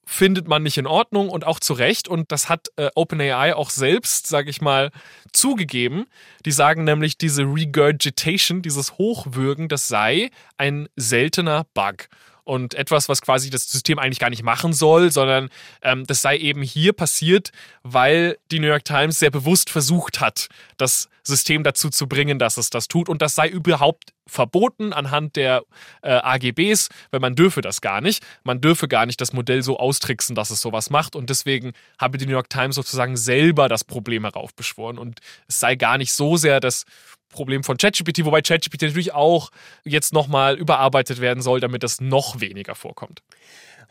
findet 0.05 0.47
man 0.47 0.63
nicht 0.63 0.77
in 0.77 0.87
Ordnung 0.87 1.29
und 1.29 1.45
auch 1.45 1.59
zu 1.59 1.73
Recht. 1.73 2.07
Und 2.07 2.31
das 2.31 2.49
hat 2.49 2.67
äh, 2.75 2.89
OpenAI 2.95 3.55
auch 3.55 3.69
selbst, 3.69 4.27
sage 4.27 4.49
ich 4.49 4.61
mal, 4.61 4.91
zugegeben. 5.31 6.05
Die 6.45 6.51
sagen 6.51 6.83
nämlich, 6.83 7.17
diese 7.17 7.43
Regurgitation, 7.43 8.61
dieses 8.61 8.97
Hochwürgen, 8.97 9.69
das 9.69 9.87
sei 9.87 10.29
ein 10.57 10.87
seltener 10.95 11.65
Bug 11.73 12.07
und 12.43 12.73
etwas, 12.73 13.09
was 13.09 13.21
quasi 13.21 13.49
das 13.49 13.69
System 13.69 13.99
eigentlich 13.99 14.19
gar 14.19 14.29
nicht 14.29 14.43
machen 14.43 14.73
soll, 14.73 15.11
sondern 15.11 15.49
ähm, 15.81 16.05
das 16.05 16.21
sei 16.21 16.37
eben 16.37 16.61
hier 16.61 16.93
passiert, 16.93 17.51
weil 17.83 18.37
die 18.51 18.59
New 18.59 18.67
York 18.67 18.85
Times 18.85 19.19
sehr 19.19 19.31
bewusst 19.31 19.69
versucht 19.69 20.19
hat, 20.19 20.47
das 20.77 21.09
System 21.23 21.63
dazu 21.63 21.89
zu 21.89 22.07
bringen, 22.07 22.39
dass 22.39 22.57
es 22.57 22.69
das 22.69 22.87
tut. 22.87 23.07
Und 23.07 23.21
das 23.21 23.35
sei 23.35 23.47
überhaupt 23.47 24.13
verboten 24.27 24.93
anhand 24.93 25.35
der 25.35 25.63
äh, 26.01 26.11
AGBs, 26.11 26.89
weil 27.11 27.19
man 27.19 27.35
dürfe 27.35 27.61
das 27.61 27.81
gar 27.81 28.01
nicht. 28.01 28.23
Man 28.43 28.61
dürfe 28.61 28.87
gar 28.87 29.05
nicht 29.05 29.21
das 29.21 29.33
Modell 29.33 29.63
so 29.63 29.77
austricksen, 29.79 30.35
dass 30.35 30.49
es 30.49 30.61
sowas 30.61 30.89
macht. 30.89 31.15
Und 31.15 31.29
deswegen 31.29 31.73
habe 31.99 32.17
die 32.17 32.25
New 32.25 32.33
York 32.33 32.49
Times 32.49 32.75
sozusagen 32.75 33.15
selber 33.15 33.69
das 33.69 33.83
Problem 33.83 34.23
heraufbeschworen. 34.23 34.97
Und 34.97 35.19
es 35.47 35.59
sei 35.59 35.75
gar 35.75 35.97
nicht 35.97 36.13
so 36.13 36.35
sehr 36.35 36.59
das 36.59 36.85
Problem 37.33 37.63
von 37.63 37.77
ChatGPT, 37.77 38.23
wobei 38.23 38.41
ChatGPT 38.41 38.83
natürlich 38.83 39.13
auch 39.13 39.49
jetzt 39.83 40.13
nochmal 40.13 40.57
überarbeitet 40.57 41.19
werden 41.19 41.43
soll, 41.43 41.59
damit 41.59 41.83
das 41.83 41.99
noch 41.99 42.39
weniger 42.39 42.75
vorkommt. 42.75 43.21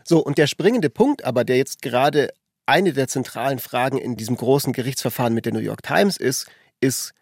So, 0.05 0.19
und 0.19 0.39
der 0.39 0.47
springende 0.47 0.89
Punkt 0.89 1.25
aber, 1.25 1.45
der 1.45 1.59
jetzt 1.59 1.83
gerade 1.83 2.31
eine 2.67 2.93
der 2.93 3.09
zentralen 3.09 3.59
Fragen 3.59 3.99
in 3.99 4.17
diesem 4.17 4.37
großen 4.37 4.73
Gerichtsverfahren 4.73 5.35
mit 5.35 5.45
der 5.45 5.53
New 5.53 5.59
York 5.59 5.83
Times 5.83 6.17
ist, 6.17 6.47
ist, 6.81 7.13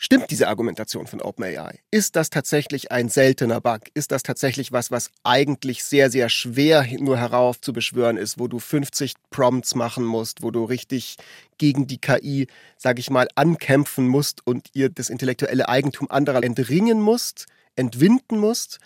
Stimmt 0.00 0.30
diese 0.30 0.46
Argumentation 0.46 1.08
von 1.08 1.20
OpenAI? 1.20 1.80
Ist 1.90 2.14
das 2.14 2.30
tatsächlich 2.30 2.92
ein 2.92 3.08
seltener 3.08 3.60
Bug? 3.60 3.80
Ist 3.94 4.12
das 4.12 4.22
tatsächlich 4.22 4.70
was, 4.70 4.92
was 4.92 5.10
eigentlich 5.24 5.82
sehr, 5.82 6.08
sehr 6.08 6.28
schwer 6.28 6.86
nur 7.00 7.18
heraufzubeschwören 7.18 8.16
ist, 8.16 8.38
wo 8.38 8.46
du 8.46 8.60
50 8.60 9.14
Prompts 9.30 9.74
machen 9.74 10.04
musst, 10.04 10.44
wo 10.44 10.52
du 10.52 10.62
richtig 10.62 11.16
gegen 11.58 11.88
die 11.88 11.98
KI, 11.98 12.46
sag 12.76 13.00
ich 13.00 13.10
mal, 13.10 13.26
ankämpfen 13.34 14.06
musst 14.06 14.46
und 14.46 14.68
ihr 14.72 14.88
das 14.88 15.10
intellektuelle 15.10 15.68
Eigentum 15.68 16.08
anderer 16.08 16.44
entringen 16.44 17.00
musst, 17.00 17.46
entwinden 17.74 18.38
musst? 18.38 18.78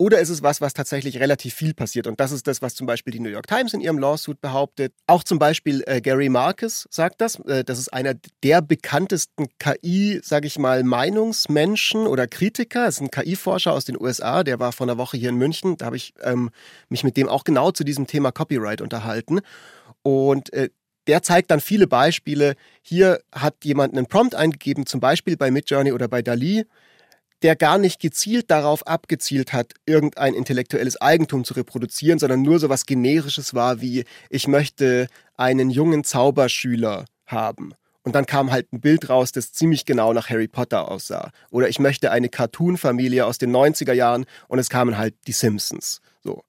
Oder 0.00 0.20
ist 0.20 0.28
es 0.28 0.44
was, 0.44 0.60
was 0.60 0.74
tatsächlich 0.74 1.18
relativ 1.18 1.54
viel 1.54 1.74
passiert? 1.74 2.06
Und 2.06 2.20
das 2.20 2.30
ist 2.30 2.46
das, 2.46 2.62
was 2.62 2.76
zum 2.76 2.86
Beispiel 2.86 3.12
die 3.12 3.18
New 3.18 3.30
York 3.30 3.48
Times 3.48 3.74
in 3.74 3.80
ihrem 3.80 3.98
Lawsuit 3.98 4.40
behauptet. 4.40 4.94
Auch 5.08 5.24
zum 5.24 5.40
Beispiel 5.40 5.82
äh, 5.86 6.00
Gary 6.00 6.28
Marcus 6.28 6.86
sagt 6.88 7.20
das. 7.20 7.40
Äh, 7.40 7.64
das 7.64 7.80
ist 7.80 7.92
einer 7.92 8.14
der 8.44 8.62
bekanntesten 8.62 9.48
KI, 9.58 10.20
sage 10.22 10.46
ich 10.46 10.56
mal, 10.56 10.84
Meinungsmenschen 10.84 12.06
oder 12.06 12.28
Kritiker. 12.28 12.84
Das 12.84 12.96
ist 12.96 13.00
ein 13.00 13.10
KI-Forscher 13.10 13.72
aus 13.72 13.86
den 13.86 14.00
USA. 14.00 14.44
Der 14.44 14.60
war 14.60 14.70
vor 14.70 14.86
einer 14.86 14.98
Woche 14.98 15.16
hier 15.16 15.30
in 15.30 15.36
München. 15.36 15.76
Da 15.76 15.86
habe 15.86 15.96
ich 15.96 16.14
ähm, 16.22 16.50
mich 16.88 17.02
mit 17.02 17.16
dem 17.16 17.28
auch 17.28 17.42
genau 17.42 17.72
zu 17.72 17.82
diesem 17.82 18.06
Thema 18.06 18.30
Copyright 18.30 18.80
unterhalten. 18.80 19.40
Und 20.02 20.52
äh, 20.52 20.68
der 21.08 21.24
zeigt 21.24 21.50
dann 21.50 21.60
viele 21.60 21.88
Beispiele. 21.88 22.54
Hier 22.82 23.20
hat 23.32 23.64
jemand 23.64 23.94
einen 23.94 24.06
Prompt 24.06 24.36
eingegeben, 24.36 24.86
zum 24.86 25.00
Beispiel 25.00 25.36
bei 25.36 25.50
Midjourney 25.50 25.90
oder 25.90 26.06
bei 26.06 26.22
Dali 26.22 26.66
der 27.42 27.56
gar 27.56 27.78
nicht 27.78 28.00
gezielt 28.00 28.50
darauf 28.50 28.86
abgezielt 28.86 29.52
hat, 29.52 29.72
irgendein 29.86 30.34
intellektuelles 30.34 31.00
Eigentum 31.00 31.44
zu 31.44 31.54
reproduzieren, 31.54 32.18
sondern 32.18 32.42
nur 32.42 32.58
so 32.58 32.68
was 32.68 32.86
Generisches 32.86 33.54
war 33.54 33.80
wie, 33.80 34.04
ich 34.28 34.48
möchte 34.48 35.06
einen 35.36 35.70
jungen 35.70 36.04
Zauberschüler 36.04 37.04
haben. 37.26 37.74
Und 38.02 38.14
dann 38.14 38.26
kam 38.26 38.50
halt 38.50 38.72
ein 38.72 38.80
Bild 38.80 39.10
raus, 39.10 39.32
das 39.32 39.52
ziemlich 39.52 39.84
genau 39.84 40.12
nach 40.12 40.30
Harry 40.30 40.48
Potter 40.48 40.90
aussah. 40.90 41.30
Oder 41.50 41.68
ich 41.68 41.78
möchte 41.78 42.10
eine 42.10 42.28
Cartoon-Familie 42.28 43.26
aus 43.26 43.38
den 43.38 43.54
90er 43.54 43.92
Jahren 43.92 44.24
und 44.48 44.58
es 44.58 44.70
kamen 44.70 44.96
halt 44.96 45.14
die 45.26 45.32
Simpsons. 45.32 46.00
So. 46.22 46.42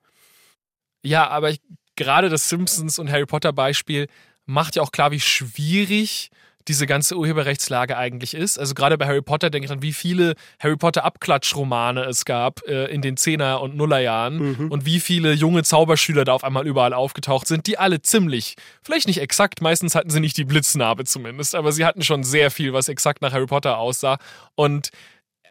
Ja, 1.04 1.28
aber 1.28 1.50
ich, 1.50 1.62
gerade 1.96 2.30
das 2.30 2.48
Simpsons 2.48 2.98
und 2.98 3.12
Harry 3.12 3.26
Potter 3.26 3.52
Beispiel 3.52 4.08
macht 4.46 4.78
ja 4.78 4.82
auch 4.82 4.92
klar, 4.92 5.12
wie 5.12 5.20
schwierig 5.20 6.32
diese 6.68 6.86
ganze 6.86 7.16
Urheberrechtslage 7.16 7.98
eigentlich 7.98 8.34
ist. 8.34 8.60
Also 8.60 8.76
gerade 8.76 8.98
bei 8.98 9.08
Harry 9.08 9.22
Potter 9.22 9.50
denke 9.50 9.66
ich 9.66 9.72
an, 9.72 9.82
wie 9.82 9.94
viele 9.94 10.36
Harry 10.60 10.78
Potter 10.78 11.04
Abklatschromane 11.04 12.04
es 12.04 12.26
gab 12.26 12.62
äh, 12.68 12.86
in 12.86 13.02
den 13.02 13.18
Zehner- 13.18 13.62
und 13.62 13.76
Nullerjahren 13.76 14.38
mhm. 14.38 14.72
und 14.72 14.86
wie 14.86 15.00
viele 15.00 15.34
junge 15.34 15.64
Zauberschüler 15.64 16.26
da 16.26 16.34
auf 16.34 16.44
einmal 16.44 16.68
überall 16.68 16.94
aufgetaucht 16.94 17.48
sind, 17.48 17.66
die 17.66 17.78
alle 17.78 18.02
ziemlich, 18.02 18.56
vielleicht 18.84 19.08
nicht 19.08 19.20
exakt, 19.20 19.62
meistens 19.62 19.96
hatten 19.96 20.10
sie 20.10 20.20
nicht 20.20 20.38
die 20.38 20.46
Blitznarbe 20.46 21.06
zumindest, 21.06 21.56
aber 21.56 21.72
sie 21.72 21.86
hatten 21.86 22.04
schon 22.04 22.24
sehr 22.24 22.52
viel, 22.52 22.74
was 22.74 22.90
exakt 22.90 23.22
nach 23.22 23.32
Harry 23.32 23.48
Potter 23.48 23.78
aussah 23.78 24.18
und 24.56 24.90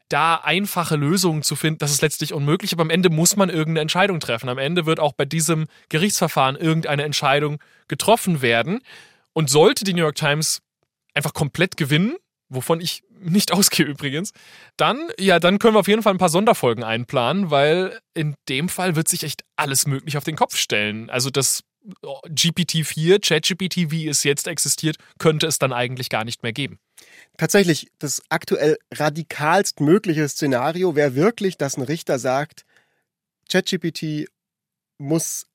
da 0.09 0.37
einfache 0.37 0.97
Lösungen 0.97 1.43
zu 1.43 1.55
finden, 1.55 1.79
das 1.81 1.91
ist 1.91 2.01
letztlich 2.01 2.33
unmöglich, 2.33 2.73
aber 2.73 2.83
am 2.83 2.91
Ende 2.91 3.11
muss 3.11 3.37
man 3.37 3.51
irgendeine 3.51 3.81
Entscheidung 3.81 4.21
treffen. 4.21 4.49
Am 4.49 4.57
Ende 4.57 4.87
wird 4.87 5.01
auch 5.01 5.13
bei 5.13 5.27
diesem 5.27 5.67
Gerichtsverfahren 5.91 6.57
irgendeine 6.57 7.03
Entscheidung 7.03 7.59
getroffen 7.89 8.41
werden. 8.41 8.81
Und 9.35 9.51
sollte 9.51 9.85
die 9.85 9.93
New 9.93 10.01
York 10.01 10.17
Times 10.17 10.63
einfach 11.19 11.35
komplett 11.35 11.77
gewinnen, 11.77 12.17
wovon 12.49 12.81
ich 12.81 13.03
nicht 13.21 13.53
ausgehe 13.53 13.87
übrigens, 13.87 14.33
dann, 14.77 15.09
ja, 15.19 15.39
dann 15.39 15.59
können 15.59 15.75
wir 15.75 15.81
auf 15.81 15.89
jeden 15.89 16.03
Fall 16.03 16.15
ein 16.15 16.19
paar 16.19 16.29
Sonderfolgen 16.29 16.85
einplanen, 16.85 17.51
weil 17.51 17.99
in 18.15 18.35
dem 18.49 18.69
Fall 18.69 18.97
wird 18.97 19.09
sich 19.09 19.25
echt 19.25 19.45
alles 19.57 19.87
möglich 19.87 20.17
auf 20.17 20.25
den 20.25 20.37
Kopf 20.37 20.57
stellen. 20.57 21.11
Also 21.11 21.31
das 21.31 21.63
GPT-4, 22.05 23.21
ChatGPT, 23.21 23.91
wie 23.91 24.09
es 24.09 24.25
jetzt 24.25 24.47
existiert, 24.47 24.97
könnte 25.19 25.47
es 25.47 25.59
dann 25.59 25.73
eigentlich 25.73 26.11
gar 26.11 26.25
nicht 26.25 26.43
mehr 26.43 26.53
geben. 26.53 26.79
Tatsächlich, 27.37 27.91
das 27.99 28.23
aktuell 28.29 28.77
radikalst 28.93 29.81
mögliche 29.81 30.29
Szenario 30.29 30.97
wäre 30.97 31.15
wirklich, 31.15 31.57
dass 31.57 31.77
ein 31.77 31.83
Richter 31.83 32.19
sagt, 32.19 32.65
ChatGPT 33.51 34.29
muss 34.99 35.47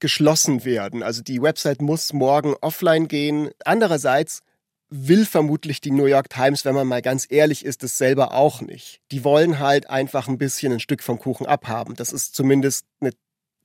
geschlossen 0.00 0.64
werden. 0.64 1.02
Also 1.02 1.22
die 1.22 1.40
Website 1.40 1.80
muss 1.80 2.12
morgen 2.12 2.54
offline 2.60 3.08
gehen. 3.08 3.50
Andererseits 3.64 4.42
will 4.90 5.26
vermutlich 5.26 5.80
die 5.80 5.90
New 5.90 6.06
York 6.06 6.30
Times, 6.30 6.64
wenn 6.64 6.74
man 6.74 6.86
mal 6.86 7.02
ganz 7.02 7.26
ehrlich 7.28 7.64
ist, 7.64 7.82
das 7.82 7.98
selber 7.98 8.34
auch 8.34 8.60
nicht. 8.60 9.00
Die 9.10 9.24
wollen 9.24 9.58
halt 9.58 9.90
einfach 9.90 10.28
ein 10.28 10.38
bisschen 10.38 10.72
ein 10.72 10.80
Stück 10.80 11.02
vom 11.02 11.18
Kuchen 11.18 11.46
abhaben. 11.46 11.94
Das 11.94 12.12
ist 12.12 12.34
zumindest 12.34 12.86
eine 13.00 13.10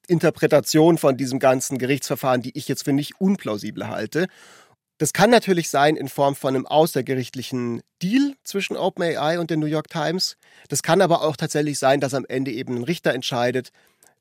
Interpretation 0.08 0.98
von 0.98 1.18
diesem 1.18 1.40
ganzen 1.40 1.78
Gerichtsverfahren, 1.78 2.42
die 2.42 2.58
ich 2.58 2.68
jetzt 2.68 2.84
für 2.84 2.94
nicht 2.94 3.20
unplausibel 3.22 3.88
halte. 3.88 4.28
Das 4.98 5.14
kann 5.14 5.30
natürlich 5.30 5.70
sein 5.70 5.96
in 5.96 6.10
Form 6.10 6.36
von 6.36 6.56
einem 6.56 6.66
außergerichtlichen 6.66 7.82
Deal 8.02 8.34
zwischen 8.44 8.76
OpenAI 8.76 9.40
und 9.40 9.50
der 9.50 9.58
New 9.58 9.66
York 9.66 9.90
Times. 9.90 10.36
Das 10.68 10.84
kann 10.84 11.02
aber 11.02 11.22
auch 11.22 11.38
tatsächlich 11.38 11.80
sein, 11.80 12.02
dass 12.02 12.14
am 12.14 12.26
Ende 12.28 12.52
eben 12.52 12.76
ein 12.76 12.84
Richter 12.84 13.14
entscheidet, 13.14 13.70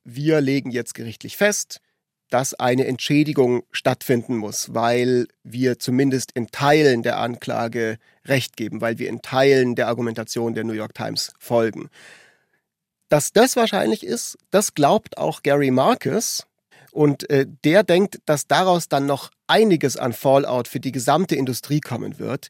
wir 0.04 0.40
legen 0.40 0.70
jetzt 0.70 0.94
gerichtlich 0.94 1.36
fest, 1.36 1.80
dass 2.30 2.54
eine 2.54 2.86
Entschädigung 2.86 3.62
stattfinden 3.70 4.36
muss, 4.36 4.74
weil 4.74 5.28
wir 5.44 5.78
zumindest 5.78 6.32
in 6.32 6.48
Teilen 6.48 7.02
der 7.02 7.18
Anklage 7.18 7.98
Recht 8.26 8.56
geben, 8.56 8.80
weil 8.80 8.98
wir 8.98 9.08
in 9.08 9.22
Teilen 9.22 9.74
der 9.74 9.88
Argumentation 9.88 10.54
der 10.54 10.64
New 10.64 10.74
York 10.74 10.94
Times 10.94 11.32
folgen. 11.38 11.88
Dass 13.08 13.32
das 13.32 13.56
wahrscheinlich 13.56 14.04
ist, 14.04 14.36
das 14.50 14.74
glaubt 14.74 15.16
auch 15.16 15.42
Gary 15.42 15.70
Marcus. 15.70 16.44
Und 16.92 17.28
äh, 17.30 17.46
der 17.64 17.82
denkt, 17.84 18.20
dass 18.26 18.46
daraus 18.46 18.88
dann 18.88 19.06
noch 19.06 19.30
einiges 19.46 19.96
an 19.96 20.12
Fallout 20.12 20.68
für 20.68 20.80
die 20.80 20.92
gesamte 20.92 21.36
Industrie 21.36 21.80
kommen 21.80 22.18
wird. 22.18 22.48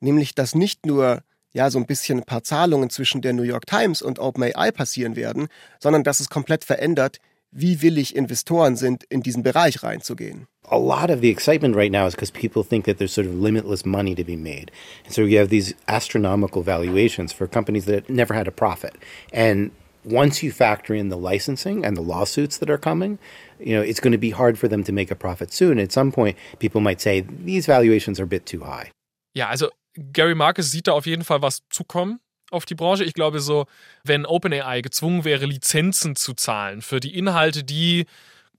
Nämlich, 0.00 0.34
dass 0.34 0.54
nicht 0.54 0.86
nur 0.86 1.22
ja 1.52 1.70
so 1.70 1.78
ein 1.78 1.86
bisschen 1.86 2.18
ein 2.18 2.24
paar 2.24 2.42
Zahlungen 2.42 2.90
zwischen 2.90 3.22
der 3.22 3.32
New 3.32 3.42
York 3.42 3.66
Times 3.66 4.02
und 4.02 4.18
OpenAI 4.18 4.70
passieren 4.70 5.16
werden, 5.16 5.48
sondern 5.80 6.04
dass 6.04 6.20
es 6.20 6.28
komplett 6.28 6.64
verändert, 6.64 7.18
wie 7.52 7.82
willig 7.82 8.14
Investoren 8.14 8.76
sind, 8.76 9.04
in 9.04 9.22
diesen 9.22 9.42
Bereich 9.42 9.82
reinzugehen. 9.82 10.46
a 10.70 10.78
lot 10.78 11.10
of 11.10 11.20
the 11.20 11.28
excitement 11.28 11.74
right 11.74 11.90
now 11.90 12.06
is 12.06 12.14
because 12.14 12.30
people 12.30 12.62
think 12.62 12.84
that 12.84 12.98
there's 12.98 13.12
sort 13.12 13.26
of 13.26 13.34
limitless 13.34 13.84
money 13.84 14.14
to 14.14 14.24
be 14.24 14.36
made. 14.36 14.70
And 15.04 15.12
so 15.12 15.22
you 15.22 15.38
have 15.38 15.48
these 15.48 15.74
astronomical 15.88 16.62
valuations 16.62 17.32
for 17.32 17.46
companies 17.46 17.86
that 17.86 18.08
never 18.08 18.34
had 18.34 18.46
a 18.46 18.52
profit. 18.52 18.94
And 19.32 19.72
once 20.04 20.42
you 20.42 20.52
factor 20.52 20.94
in 20.94 21.08
the 21.08 21.16
licensing 21.16 21.84
and 21.84 21.96
the 21.96 22.00
lawsuits 22.02 22.58
that 22.58 22.70
are 22.70 22.78
coming, 22.78 23.18
you 23.58 23.74
know, 23.74 23.82
it's 23.82 24.00
going 24.00 24.12
to 24.12 24.18
be 24.18 24.30
hard 24.30 24.58
for 24.58 24.68
them 24.68 24.84
to 24.84 24.92
make 24.92 25.10
a 25.10 25.16
profit 25.16 25.52
soon. 25.52 25.78
At 25.78 25.92
some 25.92 26.12
point, 26.12 26.36
people 26.58 26.80
might 26.80 27.00
say 27.00 27.20
these 27.20 27.66
valuations 27.66 28.20
are 28.20 28.24
a 28.24 28.28
bit 28.28 28.46
too 28.46 28.60
high. 28.60 28.92
Ja, 29.34 29.50
also 29.50 29.70
Gary 30.12 30.34
Marcus 30.34 30.70
sieht 30.70 30.86
da 30.86 30.92
auf 30.92 31.06
jeden 31.06 31.24
Fall 31.24 31.42
was 31.42 31.62
zukommen 31.70 32.20
auf 32.50 32.66
die 32.66 32.74
Branche. 32.74 33.04
Ich 33.04 33.14
glaube 33.14 33.40
so, 33.40 33.66
wenn 34.04 34.26
OpenAI 34.26 34.80
gezwungen 34.82 35.24
wäre, 35.24 35.46
Lizenzen 35.46 36.16
zu 36.16 36.34
zahlen 36.34 36.82
für 36.82 37.00
die 37.00 37.16
Inhalte, 37.16 37.64
die 37.64 38.06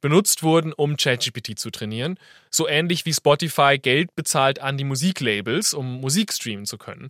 benutzt 0.01 0.43
wurden, 0.43 0.73
um 0.73 0.97
ChatGPT 0.97 1.57
zu 1.57 1.69
trainieren. 1.69 2.17
So 2.49 2.67
ähnlich 2.67 3.05
wie 3.05 3.13
Spotify 3.13 3.77
Geld 3.77 4.15
bezahlt 4.15 4.59
an 4.59 4.77
die 4.77 4.83
Musiklabels, 4.83 5.73
um 5.73 6.01
Musik 6.01 6.33
streamen 6.33 6.65
zu 6.65 6.77
können. 6.77 7.09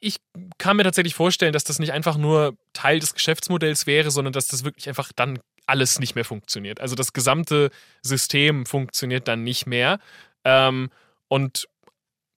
Ich 0.00 0.16
kann 0.58 0.76
mir 0.76 0.82
tatsächlich 0.82 1.14
vorstellen, 1.14 1.52
dass 1.52 1.64
das 1.64 1.78
nicht 1.78 1.92
einfach 1.92 2.16
nur 2.16 2.56
Teil 2.72 2.98
des 2.98 3.14
Geschäftsmodells 3.14 3.86
wäre, 3.86 4.10
sondern 4.10 4.32
dass 4.32 4.48
das 4.48 4.64
wirklich 4.64 4.88
einfach 4.88 5.12
dann 5.14 5.38
alles 5.66 6.00
nicht 6.00 6.16
mehr 6.16 6.24
funktioniert. 6.24 6.80
Also 6.80 6.96
das 6.96 7.12
gesamte 7.12 7.70
System 8.02 8.66
funktioniert 8.66 9.28
dann 9.28 9.44
nicht 9.44 9.66
mehr. 9.66 10.00
Ähm, 10.44 10.90
und 11.28 11.68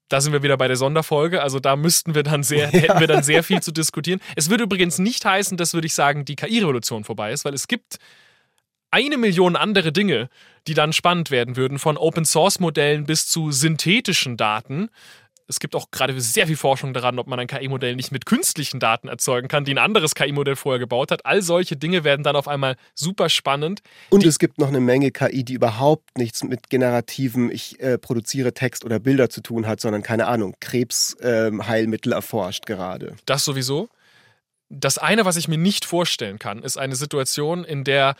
da 0.10 0.22
sind 0.22 0.34
wir 0.34 0.44
wieder 0.44 0.58
bei 0.58 0.68
der 0.68 0.78
Sonderfolge. 0.78 1.42
Also 1.42 1.60
da 1.60 1.76
müssten 1.76 2.16
wir 2.16 2.24
dann 2.24 2.44
sehr, 2.44 2.70
ja. 2.74 2.80
hätten 2.80 3.00
wir 3.00 3.08
dann 3.08 3.24
sehr 3.24 3.44
viel 3.44 3.62
zu 3.62 3.72
diskutieren. 3.72 4.20
Es 4.36 4.50
würde 4.50 4.64
übrigens 4.64 5.00
nicht 5.00 5.26
heißen, 5.26 5.58
dass, 5.58 5.74
würde 5.74 5.88
ich 5.88 5.94
sagen, 5.94 6.26
die 6.26 6.36
KI-Revolution 6.36 7.04
vorbei 7.04 7.32
ist, 7.32 7.46
weil 7.46 7.54
es 7.54 7.68
gibt 7.68 7.98
eine 8.92 9.18
Million 9.18 9.56
andere 9.56 9.92
Dinge, 9.92 10.30
die 10.68 10.74
dann 10.74 10.94
spannend 10.94 11.32
werden 11.32 11.58
würden, 11.58 11.80
von 11.80 11.98
Open-Source-Modellen 11.98 13.06
bis 13.06 13.28
zu 13.28 13.52
synthetischen 13.52 14.38
Daten. 14.38 14.90
Es 15.48 15.60
gibt 15.60 15.76
auch 15.76 15.92
gerade 15.92 16.20
sehr 16.20 16.48
viel 16.48 16.58
Forschung 16.58 16.94
daran, 16.94 17.20
ob 17.20 17.28
man 17.28 17.40
ein 17.40 17.48
KI-Modell 17.48 17.96
nicht 17.96 18.12
mit 18.12 18.26
künstlichen 18.26 18.80
Daten 18.80 19.08
erzeugen 19.08 19.48
kann, 19.48 19.64
die 19.64 19.74
ein 19.74 19.78
anderes 19.78 20.16
KI-Modell 20.16 20.56
vorher 20.56 20.80
gebaut 20.80 21.12
hat. 21.12 21.26
All 21.26 21.42
solche 21.44 21.76
Dinge 21.76 22.04
werden 22.04 22.24
dann 22.24 22.36
auf 22.36 22.48
einmal 22.48 22.78
super 22.96 23.30
spannend. 23.30 23.82
Und 24.10 24.24
die 24.24 24.28
es 24.28 24.40
gibt 24.40 24.58
noch 24.58 24.70
eine 24.70 24.80
Menge 24.80 25.12
KI, 25.12 25.44
die 25.44 25.54
überhaupt 25.54 26.18
nichts 26.18 26.44
mit 26.44 26.70
generativen, 26.70 27.52
ich 27.52 27.80
äh, 27.80 28.00
produziere 28.00 28.54
Text 28.54 28.86
oder 28.86 29.00
Bilder 29.00 29.30
zu 29.30 29.42
tun 29.42 29.68
hat, 29.68 29.80
sondern 29.80 30.02
keine 30.02 30.28
Ahnung, 30.28 30.56
Krebsheilmittel 30.60 32.12
äh, 32.12 32.16
erforscht 32.16 32.66
gerade. 32.66 33.16
Das 33.26 33.46
sowieso. 33.46 33.90
Das 34.70 34.98
eine, 34.98 35.26
was 35.26 35.36
ich 35.36 35.48
mir 35.48 35.60
nicht 35.60 35.86
vorstellen 35.86 36.40
kann, 36.40 36.64
ist 36.64 36.78
eine 36.78 36.96
Situation, 36.96 37.64
in 37.64 37.84
der 37.84 38.16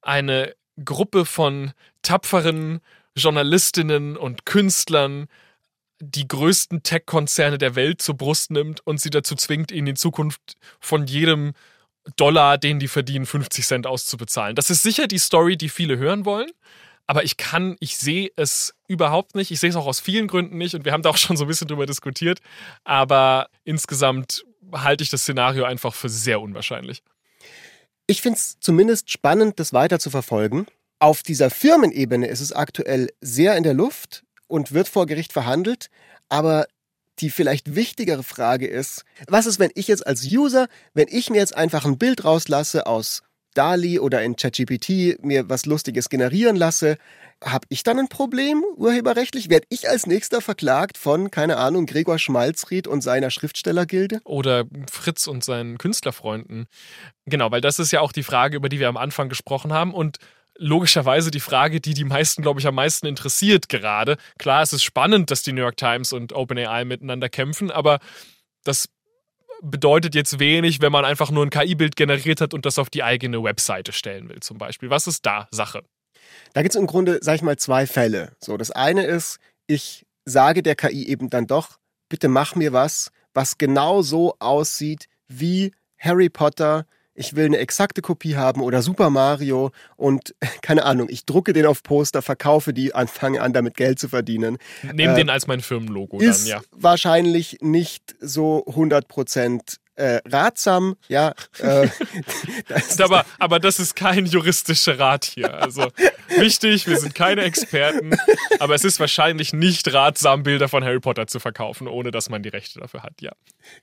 eine 0.00 0.54
Gruppe 0.82 1.26
von 1.26 1.72
tapferen 2.02 2.80
Journalistinnen 3.16 4.16
und 4.16 4.46
Künstlern 4.46 5.28
die 6.00 6.28
größten 6.28 6.82
Tech-Konzerne 6.82 7.58
der 7.58 7.74
Welt 7.74 8.02
zur 8.02 8.16
Brust 8.16 8.50
nimmt 8.50 8.86
und 8.86 9.00
sie 9.00 9.10
dazu 9.10 9.34
zwingt, 9.34 9.72
ihnen 9.72 9.88
in 9.88 9.96
Zukunft 9.96 10.56
von 10.80 11.06
jedem 11.06 11.52
Dollar, 12.16 12.58
den 12.58 12.78
die 12.78 12.88
verdienen, 12.88 13.26
50 13.26 13.66
Cent 13.66 13.86
auszubezahlen. 13.86 14.56
Das 14.56 14.70
ist 14.70 14.82
sicher 14.82 15.06
die 15.06 15.18
Story, 15.18 15.56
die 15.56 15.68
viele 15.68 15.96
hören 15.96 16.24
wollen. 16.24 16.50
Aber 17.06 17.24
ich 17.24 17.36
kann, 17.36 17.76
ich 17.80 17.96
sehe 17.96 18.30
es 18.36 18.74
überhaupt 18.88 19.34
nicht. 19.34 19.50
Ich 19.50 19.60
sehe 19.60 19.70
es 19.70 19.76
auch 19.76 19.86
aus 19.86 20.00
vielen 20.00 20.26
Gründen 20.26 20.56
nicht 20.56 20.74
und 20.74 20.84
wir 20.84 20.92
haben 20.92 21.02
da 21.02 21.10
auch 21.10 21.16
schon 21.16 21.36
so 21.36 21.44
ein 21.44 21.48
bisschen 21.48 21.68
drüber 21.68 21.86
diskutiert. 21.86 22.40
Aber 22.84 23.48
insgesamt 23.64 24.44
halte 24.72 25.04
ich 25.04 25.10
das 25.10 25.22
Szenario 25.22 25.64
einfach 25.64 25.94
für 25.94 26.08
sehr 26.08 26.40
unwahrscheinlich. 26.40 27.02
Ich 28.06 28.22
finde 28.22 28.38
es 28.38 28.58
zumindest 28.60 29.10
spannend, 29.10 29.60
das 29.60 29.72
weiter 29.72 29.98
zu 29.98 30.10
verfolgen. 30.10 30.66
Auf 30.98 31.22
dieser 31.22 31.50
Firmenebene 31.50 32.26
ist 32.26 32.40
es 32.40 32.52
aktuell 32.52 33.10
sehr 33.20 33.56
in 33.56 33.62
der 33.62 33.74
Luft 33.74 34.24
und 34.54 34.70
wird 34.70 34.86
vor 34.86 35.06
Gericht 35.06 35.32
verhandelt. 35.32 35.90
Aber 36.28 36.66
die 37.18 37.30
vielleicht 37.30 37.74
wichtigere 37.74 38.22
Frage 38.22 38.68
ist, 38.68 39.04
was 39.26 39.46
ist, 39.46 39.58
wenn 39.58 39.70
ich 39.74 39.88
jetzt 39.88 40.06
als 40.06 40.24
User, 40.24 40.68
wenn 40.94 41.08
ich 41.10 41.28
mir 41.28 41.38
jetzt 41.38 41.56
einfach 41.56 41.84
ein 41.84 41.98
Bild 41.98 42.24
rauslasse 42.24 42.86
aus 42.86 43.22
DALI 43.54 43.98
oder 43.98 44.22
in 44.22 44.36
ChatGPT 44.36 45.24
mir 45.24 45.48
was 45.48 45.66
Lustiges 45.66 46.08
generieren 46.08 46.54
lasse, 46.54 46.98
habe 47.42 47.66
ich 47.68 47.82
dann 47.82 47.98
ein 47.98 48.08
Problem 48.08 48.64
urheberrechtlich? 48.76 49.50
Werde 49.50 49.66
ich 49.70 49.88
als 49.88 50.06
nächster 50.06 50.40
verklagt 50.40 50.98
von, 50.98 51.30
keine 51.32 51.56
Ahnung, 51.56 51.86
Gregor 51.86 52.18
Schmalzried 52.18 52.86
und 52.86 53.00
seiner 53.00 53.30
Schriftstellergilde? 53.30 54.20
Oder 54.24 54.64
Fritz 54.90 55.26
und 55.26 55.42
seinen 55.42 55.78
Künstlerfreunden. 55.78 56.66
Genau, 57.26 57.50
weil 57.50 57.60
das 57.60 57.78
ist 57.78 57.90
ja 57.90 58.00
auch 58.00 58.12
die 58.12 58.22
Frage, 58.22 58.56
über 58.56 58.68
die 58.68 58.78
wir 58.78 58.88
am 58.88 58.96
Anfang 58.96 59.28
gesprochen 59.28 59.72
haben 59.72 59.92
und 59.92 60.18
logischerweise 60.56 61.30
die 61.30 61.40
Frage, 61.40 61.80
die 61.80 61.94
die 61.94 62.04
meisten, 62.04 62.42
glaube 62.42 62.60
ich, 62.60 62.66
am 62.66 62.74
meisten 62.74 63.06
interessiert 63.06 63.68
gerade. 63.68 64.16
Klar, 64.38 64.62
es 64.62 64.72
ist 64.72 64.82
spannend, 64.82 65.30
dass 65.30 65.42
die 65.42 65.52
New 65.52 65.62
York 65.62 65.76
Times 65.76 66.12
und 66.12 66.32
OpenAI 66.32 66.84
miteinander 66.84 67.28
kämpfen, 67.28 67.70
aber 67.70 67.98
das 68.62 68.88
bedeutet 69.62 70.14
jetzt 70.14 70.38
wenig, 70.38 70.80
wenn 70.80 70.92
man 70.92 71.04
einfach 71.04 71.30
nur 71.30 71.44
ein 71.44 71.50
KI-Bild 71.50 71.96
generiert 71.96 72.40
hat 72.40 72.54
und 72.54 72.66
das 72.66 72.78
auf 72.78 72.90
die 72.90 73.02
eigene 73.02 73.42
Webseite 73.42 73.92
stellen 73.92 74.28
will, 74.28 74.40
zum 74.40 74.58
Beispiel. 74.58 74.90
Was 74.90 75.06
ist 75.06 75.24
da 75.26 75.48
Sache? 75.50 75.82
Da 76.52 76.62
gibt 76.62 76.74
es 76.74 76.80
im 76.80 76.86
Grunde, 76.86 77.18
sag 77.22 77.36
ich 77.36 77.42
mal, 77.42 77.56
zwei 77.56 77.86
Fälle. 77.86 78.32
So, 78.40 78.56
das 78.56 78.70
eine 78.70 79.04
ist, 79.04 79.38
ich 79.66 80.06
sage 80.24 80.62
der 80.62 80.76
KI 80.76 81.08
eben 81.08 81.30
dann 81.30 81.46
doch, 81.46 81.78
bitte 82.08 82.28
mach 82.28 82.54
mir 82.54 82.72
was, 82.72 83.10
was 83.32 83.58
genau 83.58 84.02
so 84.02 84.36
aussieht 84.38 85.08
wie 85.28 85.72
Harry 85.98 86.28
Potter. 86.28 86.86
Ich 87.14 87.36
will 87.36 87.46
eine 87.46 87.58
exakte 87.58 88.02
Kopie 88.02 88.36
haben 88.36 88.60
oder 88.60 88.82
Super 88.82 89.10
Mario 89.10 89.70
und 89.96 90.34
keine 90.62 90.84
Ahnung, 90.84 91.08
ich 91.10 91.24
drucke 91.26 91.52
den 91.52 91.66
auf 91.66 91.82
Poster, 91.82 92.22
verkaufe 92.22 92.72
die, 92.72 92.92
fange 93.06 93.40
an, 93.40 93.52
damit 93.52 93.76
Geld 93.76 93.98
zu 93.98 94.08
verdienen. 94.08 94.58
Nehme 94.82 95.12
äh, 95.12 95.16
den 95.16 95.30
als 95.30 95.46
mein 95.46 95.60
Firmenlogo 95.60 96.18
dann, 96.18 96.46
ja. 96.46 96.60
Wahrscheinlich 96.72 97.58
nicht 97.60 98.14
so 98.20 98.64
100 98.66 99.08
Prozent 99.08 99.78
äh, 99.96 100.20
ratsam, 100.26 100.96
ja. 101.08 101.34
Äh, 101.58 101.88
das 102.68 103.00
aber, 103.00 103.24
aber 103.38 103.60
das 103.60 103.78
ist 103.78 103.96
kein 103.96 104.26
juristischer 104.26 104.98
Rat 104.98 105.24
hier. 105.24 105.54
Also 105.54 105.88
wichtig, 106.36 106.86
wir 106.86 106.98
sind 106.98 107.14
keine 107.14 107.42
Experten, 107.42 108.16
aber 108.58 108.74
es 108.74 108.84
ist 108.84 109.00
wahrscheinlich 109.00 109.52
nicht 109.52 109.92
ratsam, 109.92 110.42
Bilder 110.42 110.68
von 110.68 110.84
Harry 110.84 111.00
Potter 111.00 111.26
zu 111.26 111.40
verkaufen, 111.40 111.88
ohne 111.88 112.10
dass 112.10 112.28
man 112.28 112.42
die 112.42 112.48
Rechte 112.48 112.80
dafür 112.80 113.02
hat, 113.02 113.20
ja. 113.20 113.32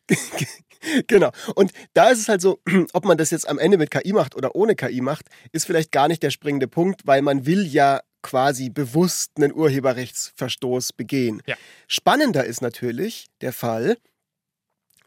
genau. 1.07 1.31
Und 1.55 1.71
da 1.93 2.09
ist 2.09 2.19
es 2.19 2.29
halt 2.29 2.41
so, 2.41 2.59
ob 2.93 3.05
man 3.05 3.17
das 3.17 3.31
jetzt 3.31 3.47
am 3.47 3.59
Ende 3.59 3.77
mit 3.77 3.91
KI 3.91 4.13
macht 4.13 4.35
oder 4.35 4.55
ohne 4.55 4.75
KI 4.75 5.01
macht, 5.01 5.27
ist 5.51 5.65
vielleicht 5.65 5.91
gar 5.91 6.07
nicht 6.07 6.23
der 6.23 6.31
springende 6.31 6.67
Punkt, 6.67 7.01
weil 7.05 7.21
man 7.21 7.45
will 7.45 7.65
ja 7.65 8.01
quasi 8.21 8.69
bewusst 8.69 9.31
einen 9.37 9.53
Urheberrechtsverstoß 9.53 10.93
begehen. 10.93 11.41
Ja. 11.47 11.55
Spannender 11.87 12.45
ist 12.45 12.61
natürlich 12.61 13.27
der 13.41 13.53
Fall, 13.53 13.97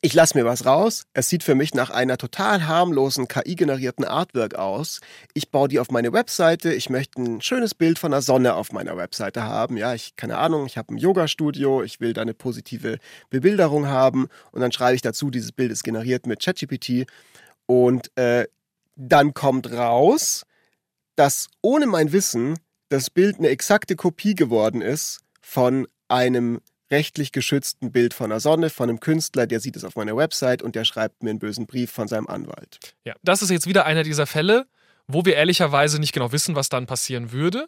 ich 0.04 0.12
lasse 0.12 0.36
mir 0.36 0.44
was 0.44 0.66
raus. 0.66 1.06
Es 1.14 1.30
sieht 1.30 1.42
für 1.42 1.54
mich 1.54 1.72
nach 1.72 1.88
einer 1.88 2.18
total 2.18 2.66
harmlosen 2.66 3.26
KI-generierten 3.26 4.04
Artwork 4.04 4.54
aus. 4.54 5.00
Ich 5.32 5.50
baue 5.50 5.66
die 5.66 5.80
auf 5.80 5.90
meine 5.90 6.12
Webseite. 6.12 6.74
Ich 6.74 6.90
möchte 6.90 7.22
ein 7.22 7.40
schönes 7.40 7.74
Bild 7.74 7.98
von 7.98 8.10
der 8.10 8.20
Sonne 8.20 8.52
auf 8.54 8.70
meiner 8.70 8.98
Webseite 8.98 9.44
haben. 9.44 9.78
Ja, 9.78 9.94
ich 9.94 10.14
keine 10.14 10.36
Ahnung, 10.36 10.66
ich 10.66 10.76
habe 10.76 10.92
ein 10.92 10.98
Yoga-Studio. 10.98 11.82
Ich 11.82 12.00
will 12.00 12.12
da 12.12 12.20
eine 12.20 12.34
positive 12.34 12.98
Bebilderung 13.30 13.86
haben 13.86 14.28
und 14.52 14.60
dann 14.60 14.72
schreibe 14.72 14.94
ich 14.94 15.00
dazu, 15.00 15.30
dieses 15.30 15.52
Bild 15.52 15.72
ist 15.72 15.84
generiert 15.84 16.26
mit 16.26 16.42
ChatGPT 16.42 17.06
und 17.64 18.14
äh, 18.18 18.46
dann 18.96 19.32
kommt 19.32 19.72
raus, 19.72 20.44
dass 21.16 21.48
ohne 21.62 21.86
mein 21.86 22.12
Wissen 22.12 22.58
das 22.90 23.08
Bild 23.08 23.38
eine 23.38 23.48
exakte 23.48 23.96
Kopie 23.96 24.34
geworden 24.34 24.82
ist 24.82 25.20
von 25.40 25.88
einem 26.08 26.60
rechtlich 26.90 27.33
geschützten 27.33 27.92
Bild 27.92 28.14
von 28.14 28.31
der 28.31 28.40
Sonne, 28.40 28.70
von 28.70 28.88
einem 28.88 29.01
Künstler, 29.01 29.47
der 29.47 29.61
sieht 29.61 29.77
es 29.77 29.85
auf 29.85 29.97
meiner 29.97 30.16
Website 30.16 30.62
und 30.62 30.75
der 30.75 30.85
schreibt 30.85 31.23
mir 31.23 31.31
einen 31.31 31.38
bösen 31.38 31.66
Brief 31.66 31.90
von 31.90 32.09
seinem 32.09 32.27
Anwalt. 32.27 32.79
Ja, 33.05 33.14
das 33.23 33.42
ist 33.42 33.51
jetzt 33.51 33.66
wieder 33.66 33.87
einer 33.87 34.03
dieser 34.03 34.27
Fälle, 34.27 34.66
wo 35.07 35.25
wir 35.25 35.37
ehrlicherweise 35.37 35.99
nicht 35.99 36.12
genau 36.12 36.33
wissen, 36.33 36.55
was 36.55 36.68
dann 36.68 36.87
passieren 36.87 37.33
würde. 37.33 37.66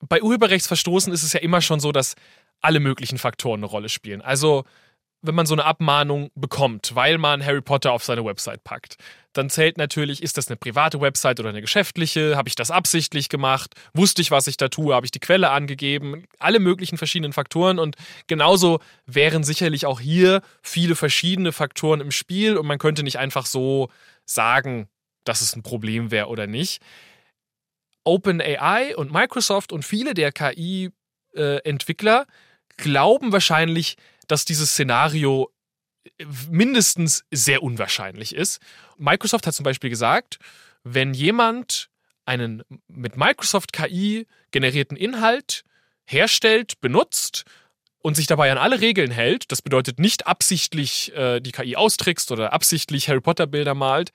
Bei 0.00 0.22
Urheberrechtsverstoßen 0.22 1.12
ist 1.12 1.22
es 1.22 1.32
ja 1.32 1.40
immer 1.40 1.60
schon 1.60 1.80
so, 1.80 1.92
dass 1.92 2.14
alle 2.60 2.80
möglichen 2.80 3.18
Faktoren 3.18 3.60
eine 3.60 3.66
Rolle 3.66 3.88
spielen. 3.88 4.20
Also 4.20 4.64
wenn 5.22 5.34
man 5.34 5.46
so 5.46 5.54
eine 5.54 5.64
Abmahnung 5.64 6.30
bekommt, 6.34 6.94
weil 6.94 7.16
man 7.16 7.44
Harry 7.44 7.60
Potter 7.60 7.92
auf 7.92 8.04
seine 8.04 8.24
Website 8.24 8.64
packt, 8.64 8.96
dann 9.32 9.48
zählt 9.48 9.78
natürlich, 9.78 10.22
ist 10.22 10.36
das 10.36 10.48
eine 10.48 10.56
private 10.56 11.00
Website 11.00 11.40
oder 11.40 11.48
eine 11.48 11.60
geschäftliche? 11.60 12.36
Habe 12.36 12.48
ich 12.48 12.56
das 12.56 12.70
absichtlich 12.70 13.28
gemacht? 13.28 13.74
Wusste 13.94 14.20
ich, 14.20 14.30
was 14.30 14.46
ich 14.46 14.56
da 14.56 14.68
tue? 14.68 14.94
Habe 14.94 15.06
ich 15.06 15.12
die 15.12 15.20
Quelle 15.20 15.50
angegeben? 15.50 16.24
Alle 16.38 16.58
möglichen 16.58 16.98
verschiedenen 16.98 17.32
Faktoren 17.32 17.78
und 17.78 17.96
genauso 18.26 18.80
wären 19.06 19.44
sicherlich 19.44 19.86
auch 19.86 20.00
hier 20.00 20.42
viele 20.62 20.96
verschiedene 20.96 21.52
Faktoren 21.52 22.00
im 22.00 22.10
Spiel 22.10 22.56
und 22.56 22.66
man 22.66 22.78
könnte 22.78 23.02
nicht 23.02 23.18
einfach 23.18 23.46
so 23.46 23.88
sagen, 24.26 24.88
dass 25.24 25.40
es 25.40 25.54
ein 25.56 25.62
Problem 25.62 26.10
wäre 26.10 26.26
oder 26.26 26.46
nicht. 26.46 26.82
OpenAI 28.04 28.96
und 28.96 29.12
Microsoft 29.12 29.72
und 29.72 29.84
viele 29.84 30.14
der 30.14 30.32
KI-Entwickler 30.32 32.22
äh, 32.22 32.32
glauben 32.76 33.32
wahrscheinlich, 33.32 33.96
dass 34.28 34.44
dieses 34.44 34.70
Szenario 34.72 35.50
mindestens 36.50 37.24
sehr 37.30 37.62
unwahrscheinlich 37.62 38.34
ist. 38.34 38.60
Microsoft 38.98 39.46
hat 39.46 39.54
zum 39.54 39.64
Beispiel 39.64 39.90
gesagt, 39.90 40.38
wenn 40.84 41.14
jemand 41.14 41.88
einen 42.24 42.62
mit 42.88 43.16
Microsoft 43.16 43.72
KI 43.72 44.26
generierten 44.50 44.96
Inhalt 44.96 45.64
herstellt, 46.04 46.80
benutzt 46.80 47.44
und 47.98 48.16
sich 48.16 48.26
dabei 48.26 48.50
an 48.50 48.58
alle 48.58 48.80
Regeln 48.80 49.10
hält, 49.10 49.50
das 49.52 49.62
bedeutet 49.62 49.98
nicht 49.98 50.26
absichtlich 50.26 51.14
äh, 51.14 51.40
die 51.40 51.52
KI 51.52 51.76
austrickst 51.76 52.32
oder 52.32 52.52
absichtlich 52.52 53.08
Harry 53.08 53.20
Potter 53.20 53.46
Bilder 53.46 53.74
malt 53.74 54.12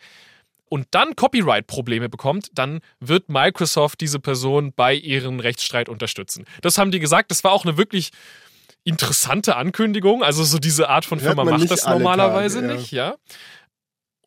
und 0.70 0.88
dann 0.91 1.15
Copyright-Probleme 1.15 2.10
bekommt, 2.10 2.50
dann 2.54 2.82
wird 3.00 3.30
Microsoft 3.30 4.02
diese 4.02 4.20
Person 4.20 4.74
bei 4.74 4.93
ihren 4.93 5.39
Rechtsstreit 5.39 5.88
unterstützen. 5.89 6.46
Das 6.62 6.78
haben 6.78 6.91
die 6.91 7.00
gesagt. 7.00 7.32
Das 7.32 7.43
war 7.43 7.52
auch 7.52 7.65
eine 7.65 7.78
wirklich 7.78 8.12
interessante 8.84 9.56
Ankündigung. 9.56 10.24
Also 10.24 10.44
so 10.44 10.60
diese 10.60 10.90
Art 10.90 11.06
von 11.06 11.20
Firma 11.20 11.44
macht 11.44 11.70
das 11.70 11.86
normalerweise 11.86 12.62
Tage, 12.62 12.74
ja. 12.74 12.80
nicht, 12.80 12.92
ja. 12.92 13.16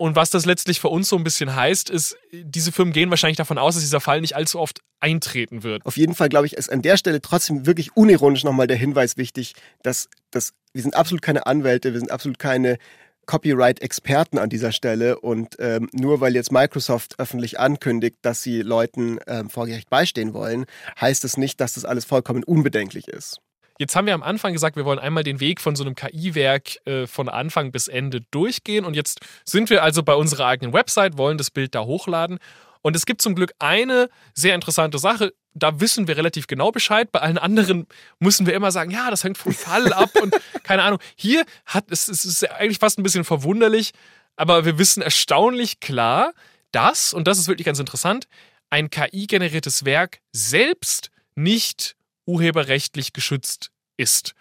Und 0.01 0.17
was 0.17 0.31
das 0.31 0.47
letztlich 0.47 0.81
für 0.81 0.89
uns 0.89 1.11
so 1.11 1.17
ein 1.17 1.25
bisschen 1.25 1.55
heißt, 1.55 1.91
ist, 1.91 2.17
diese 2.33 2.73
Firmen 2.73 2.95
gehen 2.95 3.11
wahrscheinlich 3.11 3.37
davon 3.37 3.59
aus, 3.59 3.75
dass 3.75 3.83
dieser 3.83 4.01
Fall 4.01 4.23
nicht 4.23 4.35
allzu 4.35 4.59
oft 4.59 4.81
eintreten 4.99 5.63
wird. 5.63 5.85
Auf 5.85 5.99
jeden 5.99 6.15
Fall, 6.15 6.31
glaube 6.31 6.47
ich, 6.47 6.55
ist 6.55 6.73
an 6.73 6.81
der 6.81 6.97
Stelle 6.97 7.21
trotzdem 7.21 7.67
wirklich 7.67 7.95
unironisch 7.97 8.43
nochmal 8.43 8.67
der 8.67 8.79
Hinweis 8.79 9.19
wichtig, 9.19 9.53
dass, 9.83 10.09
dass 10.31 10.55
wir 10.73 10.81
sind 10.81 10.97
absolut 10.97 11.21
keine 11.21 11.45
Anwälte, 11.47 11.93
wir 11.93 12.01
sind 12.01 12.11
absolut 12.11 12.39
keine 12.39 12.79
Copyright-Experten 13.27 14.39
an 14.39 14.49
dieser 14.49 14.73
Stelle 14.73 15.21
und 15.21 15.57
ähm, 15.59 15.89
nur 15.93 16.21
weil 16.21 16.35
jetzt 16.35 16.51
Microsoft 16.51 17.19
öffentlich 17.19 17.61
ankündigt, 17.61 18.17
dass 18.23 18.43
sie 18.43 18.63
Leuten 18.63 19.19
ähm, 19.27 19.51
vor 19.51 19.67
Gericht 19.67 19.91
beistehen 19.91 20.33
wollen, 20.33 20.65
heißt 21.01 21.25
es 21.25 21.37
nicht, 21.37 21.61
dass 21.61 21.75
das 21.75 21.85
alles 21.85 22.05
vollkommen 22.05 22.43
unbedenklich 22.43 23.07
ist. 23.07 23.41
Jetzt 23.81 23.97
haben 23.97 24.07
wir 24.07 24.13
am 24.13 24.23
Anfang 24.23 24.53
gesagt, 24.53 24.77
wir 24.77 24.85
wollen 24.85 24.99
einmal 24.99 25.25
den 25.25 25.41
Weg 25.41 25.59
von 25.59 25.75
so 25.75 25.83
einem 25.83 25.95
KI-Werk 25.95 26.87
äh, 26.87 27.07
von 27.07 27.31
Anfang 27.31 27.73
bis 27.73 27.89
Ende 27.89 28.21
durchgehen. 28.31 28.85
Und 28.85 28.95
jetzt 28.95 29.21
sind 29.47 29.71
wir 29.71 29.83
also 29.83 30.03
bei 30.03 30.13
unserer 30.13 30.45
eigenen 30.45 30.75
Website, 30.75 31.17
wollen 31.17 31.39
das 31.39 31.51
Bild 31.51 31.75
da 31.75 31.87
hochladen. 31.87 32.41
Und 32.83 32.95
es 32.95 33.07
gibt 33.07 33.23
zum 33.23 33.35
Glück 33.35 33.53
eine 33.59 34.11
sehr 34.35 34.55
interessante 34.55 34.99
Sache. 34.99 35.33
Da 35.55 35.81
wissen 35.81 36.09
wir 36.09 36.19
relativ 36.19 36.47
genau 36.47 36.71
Bescheid. 36.71 37.11
Bei 37.11 37.21
allen 37.21 37.39
anderen 37.39 37.87
müssen 38.19 38.45
wir 38.45 38.53
immer 38.53 38.71
sagen, 38.71 38.91
ja, 38.91 39.09
das 39.11 39.25
hängt 39.25 39.39
vom 39.39 39.55
Fall 39.55 39.95
ab 39.95 40.11
und 40.21 40.35
keine 40.63 40.83
Ahnung. 40.83 40.99
Hier 41.17 41.47
hat 41.65 41.85
es, 41.89 42.09
es 42.09 42.27
ist 42.27 42.51
eigentlich 42.51 42.81
fast 42.81 42.99
ein 42.99 43.03
bisschen 43.03 43.25
verwunderlich, 43.25 43.93
aber 44.37 44.67
wir 44.67 44.77
wissen 44.77 45.03
erstaunlich 45.03 45.81
klar, 45.81 46.35
dass, 46.71 47.15
und 47.15 47.27
das 47.27 47.39
ist 47.39 47.49
wirklich 47.49 47.65
ganz 47.65 47.79
interessant, 47.79 48.29
ein 48.69 48.91
KI-generiertes 48.91 49.87
Werk 49.87 50.21
selbst 50.33 51.11
nicht 51.35 51.97
urheberrechtlich 52.27 53.13
geschützt 53.13 53.71
ist. 53.97 54.35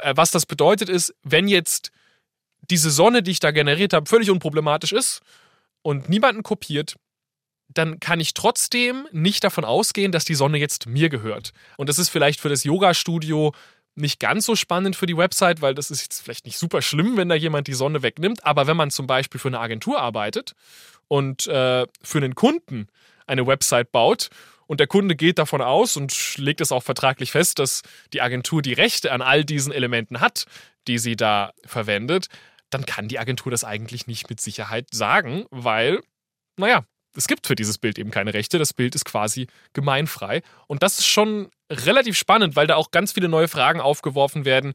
Äh, 0.00 0.14
was 0.16 0.30
das 0.30 0.46
bedeutet 0.46 0.88
ist, 0.88 1.14
wenn 1.22 1.48
jetzt 1.48 1.90
diese 2.70 2.90
Sonne, 2.90 3.22
die 3.22 3.32
ich 3.32 3.40
da 3.40 3.50
generiert 3.50 3.92
habe, 3.92 4.08
völlig 4.08 4.30
unproblematisch 4.30 4.92
ist 4.92 5.20
und 5.82 6.08
niemanden 6.08 6.42
kopiert, 6.42 6.96
dann 7.68 8.00
kann 8.00 8.20
ich 8.20 8.34
trotzdem 8.34 9.08
nicht 9.12 9.44
davon 9.44 9.64
ausgehen, 9.64 10.12
dass 10.12 10.24
die 10.24 10.34
Sonne 10.34 10.58
jetzt 10.58 10.86
mir 10.86 11.08
gehört. 11.08 11.52
Und 11.76 11.88
das 11.88 11.98
ist 11.98 12.10
vielleicht 12.10 12.40
für 12.40 12.48
das 12.48 12.64
Yoga-Studio 12.64 13.52
nicht 13.94 14.20
ganz 14.20 14.46
so 14.46 14.56
spannend 14.56 14.96
für 14.96 15.06
die 15.06 15.16
Website, 15.16 15.60
weil 15.60 15.74
das 15.74 15.90
ist 15.90 16.02
jetzt 16.02 16.20
vielleicht 16.22 16.46
nicht 16.46 16.58
super 16.58 16.82
schlimm, 16.82 17.16
wenn 17.16 17.28
da 17.28 17.34
jemand 17.34 17.66
die 17.66 17.74
Sonne 17.74 18.02
wegnimmt. 18.02 18.44
Aber 18.44 18.66
wenn 18.66 18.76
man 18.76 18.90
zum 18.90 19.06
Beispiel 19.06 19.40
für 19.40 19.48
eine 19.48 19.60
Agentur 19.60 20.00
arbeitet 20.00 20.54
und 21.08 21.46
äh, 21.46 21.86
für 22.02 22.18
einen 22.18 22.34
Kunden 22.34 22.88
eine 23.26 23.46
Website 23.46 23.92
baut 23.92 24.30
und 24.72 24.80
der 24.80 24.86
Kunde 24.86 25.16
geht 25.16 25.38
davon 25.38 25.60
aus 25.60 25.98
und 25.98 26.38
legt 26.38 26.62
es 26.62 26.72
auch 26.72 26.82
vertraglich 26.82 27.30
fest, 27.30 27.58
dass 27.58 27.82
die 28.14 28.22
Agentur 28.22 28.62
die 28.62 28.72
Rechte 28.72 29.12
an 29.12 29.20
all 29.20 29.44
diesen 29.44 29.70
Elementen 29.70 30.20
hat, 30.20 30.46
die 30.88 30.96
sie 30.96 31.14
da 31.14 31.52
verwendet, 31.66 32.28
dann 32.70 32.86
kann 32.86 33.06
die 33.06 33.18
Agentur 33.18 33.50
das 33.50 33.64
eigentlich 33.64 34.06
nicht 34.06 34.30
mit 34.30 34.40
Sicherheit 34.40 34.86
sagen, 34.90 35.44
weil, 35.50 36.00
naja, 36.56 36.86
es 37.14 37.28
gibt 37.28 37.46
für 37.46 37.54
dieses 37.54 37.76
Bild 37.76 37.98
eben 37.98 38.10
keine 38.10 38.32
Rechte. 38.32 38.58
Das 38.58 38.72
Bild 38.72 38.94
ist 38.94 39.04
quasi 39.04 39.46
gemeinfrei. 39.74 40.40
Und 40.68 40.82
das 40.82 41.00
ist 41.00 41.06
schon 41.06 41.50
relativ 41.70 42.16
spannend, 42.16 42.56
weil 42.56 42.66
da 42.66 42.76
auch 42.76 42.92
ganz 42.92 43.12
viele 43.12 43.28
neue 43.28 43.48
Fragen 43.48 43.82
aufgeworfen 43.82 44.46
werden, 44.46 44.72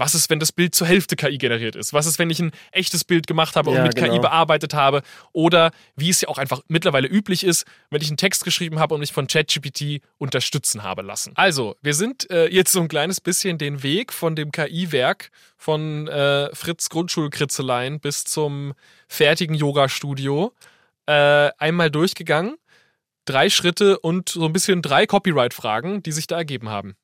was 0.00 0.14
ist, 0.14 0.30
wenn 0.30 0.40
das 0.40 0.50
Bild 0.50 0.74
zur 0.74 0.86
Hälfte 0.86 1.14
KI 1.14 1.36
generiert 1.36 1.76
ist? 1.76 1.92
Was 1.92 2.06
ist, 2.06 2.18
wenn 2.18 2.30
ich 2.30 2.40
ein 2.40 2.52
echtes 2.72 3.04
Bild 3.04 3.26
gemacht 3.26 3.54
habe 3.54 3.68
und 3.68 3.76
ja, 3.76 3.82
mit 3.82 3.94
genau. 3.94 4.14
KI 4.14 4.18
bearbeitet 4.18 4.72
habe? 4.72 5.02
Oder 5.32 5.72
wie 5.94 6.08
es 6.08 6.22
ja 6.22 6.28
auch 6.28 6.38
einfach 6.38 6.62
mittlerweile 6.68 7.06
üblich 7.06 7.44
ist, 7.44 7.66
wenn 7.90 8.00
ich 8.00 8.08
einen 8.08 8.16
Text 8.16 8.42
geschrieben 8.44 8.78
habe 8.78 8.94
und 8.94 9.00
mich 9.00 9.12
von 9.12 9.26
ChatGPT 9.26 10.00
unterstützen 10.16 10.82
habe 10.82 11.02
lassen. 11.02 11.32
Also, 11.36 11.76
wir 11.82 11.92
sind 11.92 12.30
äh, 12.30 12.46
jetzt 12.48 12.72
so 12.72 12.80
ein 12.80 12.88
kleines 12.88 13.20
bisschen 13.20 13.58
den 13.58 13.82
Weg 13.82 14.10
von 14.14 14.34
dem 14.34 14.52
KI-Werk 14.52 15.30
von 15.58 16.08
äh, 16.08 16.48
Fritz 16.54 16.88
Grundschulkritzelein 16.88 18.00
bis 18.00 18.24
zum 18.24 18.72
fertigen 19.06 19.54
Yoga-Studio 19.54 20.54
äh, 21.04 21.50
einmal 21.58 21.90
durchgegangen. 21.90 22.56
Drei 23.26 23.50
Schritte 23.50 23.98
und 23.98 24.30
so 24.30 24.46
ein 24.46 24.54
bisschen 24.54 24.80
drei 24.80 25.06
Copyright-Fragen, 25.06 26.02
die 26.02 26.12
sich 26.12 26.26
da 26.26 26.38
ergeben 26.38 26.70
haben. 26.70 26.96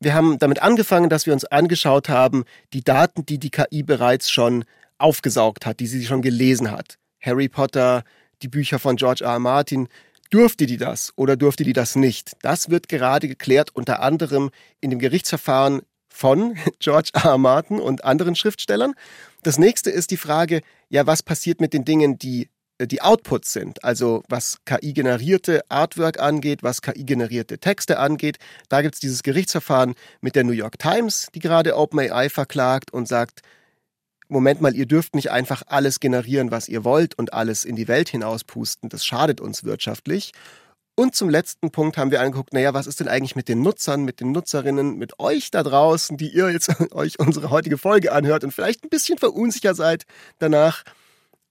Wir 0.00 0.14
haben 0.14 0.38
damit 0.38 0.60
angefangen, 0.60 1.08
dass 1.08 1.26
wir 1.26 1.32
uns 1.32 1.44
angeschaut 1.46 2.08
haben, 2.08 2.44
die 2.72 2.82
Daten, 2.82 3.24
die 3.24 3.38
die 3.38 3.50
KI 3.50 3.82
bereits 3.82 4.30
schon 4.30 4.64
aufgesaugt 4.98 5.64
hat, 5.64 5.80
die 5.80 5.86
sie 5.86 6.04
schon 6.04 6.22
gelesen 6.22 6.70
hat. 6.70 6.98
Harry 7.20 7.48
Potter, 7.48 8.04
die 8.42 8.48
Bücher 8.48 8.78
von 8.78 8.96
George 8.96 9.24
R. 9.24 9.32
R. 9.32 9.38
Martin. 9.38 9.88
Durfte 10.30 10.66
die 10.66 10.76
das 10.76 11.12
oder 11.16 11.36
durfte 11.36 11.64
die 11.64 11.72
das 11.72 11.96
nicht? 11.96 12.32
Das 12.42 12.68
wird 12.68 12.88
gerade 12.88 13.28
geklärt, 13.28 13.70
unter 13.74 14.00
anderem 14.00 14.50
in 14.80 14.90
dem 14.90 14.98
Gerichtsverfahren 14.98 15.82
von 16.08 16.56
George 16.78 17.10
R. 17.14 17.24
R. 17.24 17.38
Martin 17.38 17.78
und 17.78 18.04
anderen 18.04 18.34
Schriftstellern. 18.34 18.94
Das 19.42 19.58
nächste 19.58 19.90
ist 19.90 20.10
die 20.10 20.16
Frage, 20.16 20.60
ja, 20.88 21.06
was 21.06 21.22
passiert 21.22 21.60
mit 21.60 21.72
den 21.72 21.84
Dingen, 21.84 22.18
die 22.18 22.48
die 22.80 23.00
Outputs 23.00 23.52
sind, 23.52 23.82
also 23.84 24.22
was 24.28 24.58
KI-generierte 24.66 25.62
Artwork 25.70 26.20
angeht, 26.20 26.62
was 26.62 26.82
KI-generierte 26.82 27.58
Texte 27.58 27.98
angeht. 27.98 28.38
Da 28.68 28.82
gibt 28.82 28.94
es 28.94 29.00
dieses 29.00 29.22
Gerichtsverfahren 29.22 29.94
mit 30.20 30.36
der 30.36 30.44
New 30.44 30.52
York 30.52 30.78
Times, 30.78 31.28
die 31.34 31.38
gerade 31.38 31.76
OpenAI 31.76 32.28
verklagt 32.28 32.92
und 32.92 33.08
sagt, 33.08 33.40
Moment 34.28 34.60
mal, 34.60 34.74
ihr 34.74 34.86
dürft 34.86 35.14
nicht 35.14 35.30
einfach 35.30 35.62
alles 35.66 36.00
generieren, 36.00 36.50
was 36.50 36.68
ihr 36.68 36.84
wollt 36.84 37.16
und 37.16 37.32
alles 37.32 37.64
in 37.64 37.76
die 37.76 37.88
Welt 37.88 38.08
hinauspusten. 38.08 38.88
Das 38.88 39.04
schadet 39.04 39.40
uns 39.40 39.64
wirtschaftlich. 39.64 40.32
Und 40.98 41.14
zum 41.14 41.28
letzten 41.28 41.70
Punkt 41.70 41.98
haben 41.98 42.10
wir 42.10 42.20
angeguckt, 42.20 42.54
naja, 42.54 42.74
was 42.74 42.86
ist 42.86 43.00
denn 43.00 43.08
eigentlich 43.08 43.36
mit 43.36 43.48
den 43.48 43.60
Nutzern, 43.60 44.04
mit 44.04 44.20
den 44.20 44.32
Nutzerinnen, 44.32 44.96
mit 44.96 45.20
euch 45.20 45.50
da 45.50 45.62
draußen, 45.62 46.16
die 46.16 46.30
ihr 46.30 46.50
jetzt 46.50 46.70
euch 46.92 47.18
unsere 47.20 47.50
heutige 47.50 47.78
Folge 47.78 48.12
anhört 48.12 48.44
und 48.44 48.52
vielleicht 48.52 48.82
ein 48.82 48.88
bisschen 48.88 49.18
verunsichert 49.18 49.76
seid 49.76 50.06
danach 50.38 50.84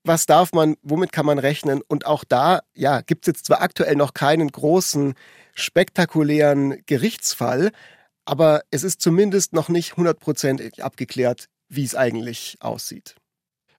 was 0.06 0.26
darf 0.26 0.54
man, 0.54 0.76
womit 0.84 1.12
kann 1.12 1.26
man 1.26 1.40
rechnen? 1.40 1.82
Und 1.88 2.06
auch 2.06 2.24
da, 2.24 2.62
ja, 2.74 3.02
gibt 3.02 3.26
es 3.26 3.28
jetzt 3.28 3.46
zwar 3.46 3.62
aktuell 3.62 3.96
noch 3.96 4.14
keinen 4.14 4.50
großen, 4.50 5.16
spektakulären 5.54 6.84
Gerichtsfall, 6.86 7.72
aber 8.26 8.62
es 8.72 8.84
ist 8.84 9.02
zumindest 9.02 9.54
noch 9.54 9.70
nicht 9.70 9.98
hundertprozentig 9.98 10.84
abgeklärt, 10.84 11.48
wie 11.70 11.84
es 11.84 11.96
eigentlich 11.96 12.58
aussieht. 12.60 13.16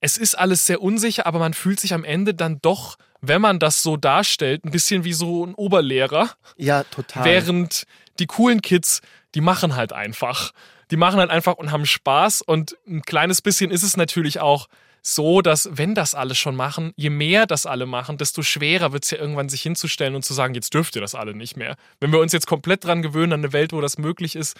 Es 0.00 0.18
ist 0.18 0.36
alles 0.36 0.66
sehr 0.66 0.82
unsicher, 0.82 1.26
aber 1.26 1.38
man 1.38 1.54
fühlt 1.54 1.80
sich 1.80 1.94
am 1.94 2.04
Ende 2.04 2.34
dann 2.34 2.58
doch, 2.60 2.96
wenn 3.20 3.40
man 3.40 3.58
das 3.58 3.82
so 3.82 3.96
darstellt, 3.96 4.64
ein 4.64 4.70
bisschen 4.70 5.04
wie 5.04 5.12
so 5.12 5.44
ein 5.44 5.54
Oberlehrer. 5.54 6.30
Ja, 6.56 6.84
total. 6.84 7.24
Während 7.24 7.84
die 8.18 8.26
coolen 8.26 8.62
Kids, 8.62 9.00
die 9.34 9.40
machen 9.40 9.74
halt 9.74 9.92
einfach. 9.92 10.52
Die 10.90 10.96
machen 10.96 11.18
halt 11.18 11.30
einfach 11.30 11.54
und 11.54 11.72
haben 11.72 11.86
Spaß 11.86 12.42
und 12.42 12.76
ein 12.86 13.02
kleines 13.02 13.42
bisschen 13.42 13.70
ist 13.70 13.82
es 13.82 13.96
natürlich 13.96 14.40
auch 14.40 14.68
so, 15.06 15.40
dass 15.40 15.68
wenn 15.70 15.94
das 15.94 16.16
alle 16.16 16.34
schon 16.34 16.56
machen, 16.56 16.92
je 16.96 17.10
mehr 17.10 17.46
das 17.46 17.64
alle 17.64 17.86
machen, 17.86 18.18
desto 18.18 18.42
schwerer 18.42 18.92
wird 18.92 19.04
es 19.04 19.12
ja 19.12 19.18
irgendwann 19.18 19.48
sich 19.48 19.62
hinzustellen 19.62 20.16
und 20.16 20.24
zu 20.24 20.34
sagen, 20.34 20.54
jetzt 20.54 20.74
dürft 20.74 20.96
ihr 20.96 21.00
das 21.00 21.14
alle 21.14 21.32
nicht 21.32 21.56
mehr. 21.56 21.76
Wenn 22.00 22.10
wir 22.10 22.18
uns 22.18 22.32
jetzt 22.32 22.48
komplett 22.48 22.84
dran 22.84 23.02
gewöhnen 23.02 23.32
an 23.32 23.40
eine 23.40 23.52
Welt, 23.52 23.72
wo 23.72 23.80
das 23.80 23.98
möglich 23.98 24.34
ist, 24.34 24.56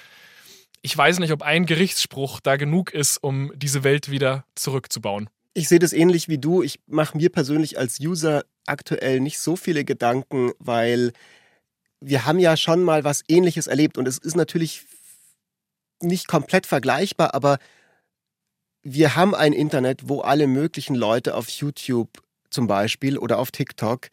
ich 0.82 0.96
weiß 0.96 1.18
nicht, 1.18 1.32
ob 1.32 1.42
ein 1.42 1.66
Gerichtsspruch 1.66 2.38
da 2.38 2.54
genug 2.54 2.92
ist, 2.92 3.16
um 3.16 3.50
diese 3.56 3.82
Welt 3.82 4.08
wieder 4.08 4.44
zurückzubauen. 4.54 5.28
Ich 5.52 5.68
sehe 5.68 5.80
das 5.80 5.92
ähnlich 5.92 6.28
wie 6.28 6.38
du. 6.38 6.62
Ich 6.62 6.78
mache 6.86 7.16
mir 7.16 7.30
persönlich 7.30 7.76
als 7.76 7.98
User 7.98 8.44
aktuell 8.66 9.18
nicht 9.18 9.40
so 9.40 9.56
viele 9.56 9.84
Gedanken, 9.84 10.52
weil 10.60 11.12
wir 12.00 12.24
haben 12.24 12.38
ja 12.38 12.56
schon 12.56 12.84
mal 12.84 13.02
was 13.02 13.24
Ähnliches 13.26 13.66
erlebt 13.66 13.98
und 13.98 14.06
es 14.06 14.18
ist 14.18 14.36
natürlich 14.36 14.82
nicht 16.00 16.28
komplett 16.28 16.66
vergleichbar, 16.66 17.34
aber 17.34 17.58
wir 18.88 19.16
haben 19.16 19.34
ein 19.34 19.52
Internet, 19.52 20.08
wo 20.08 20.20
alle 20.20 20.46
möglichen 20.46 20.94
Leute 20.94 21.34
auf 21.34 21.48
YouTube 21.48 22.22
zum 22.50 22.68
Beispiel 22.68 23.18
oder 23.18 23.40
auf 23.40 23.50
TikTok 23.50 24.10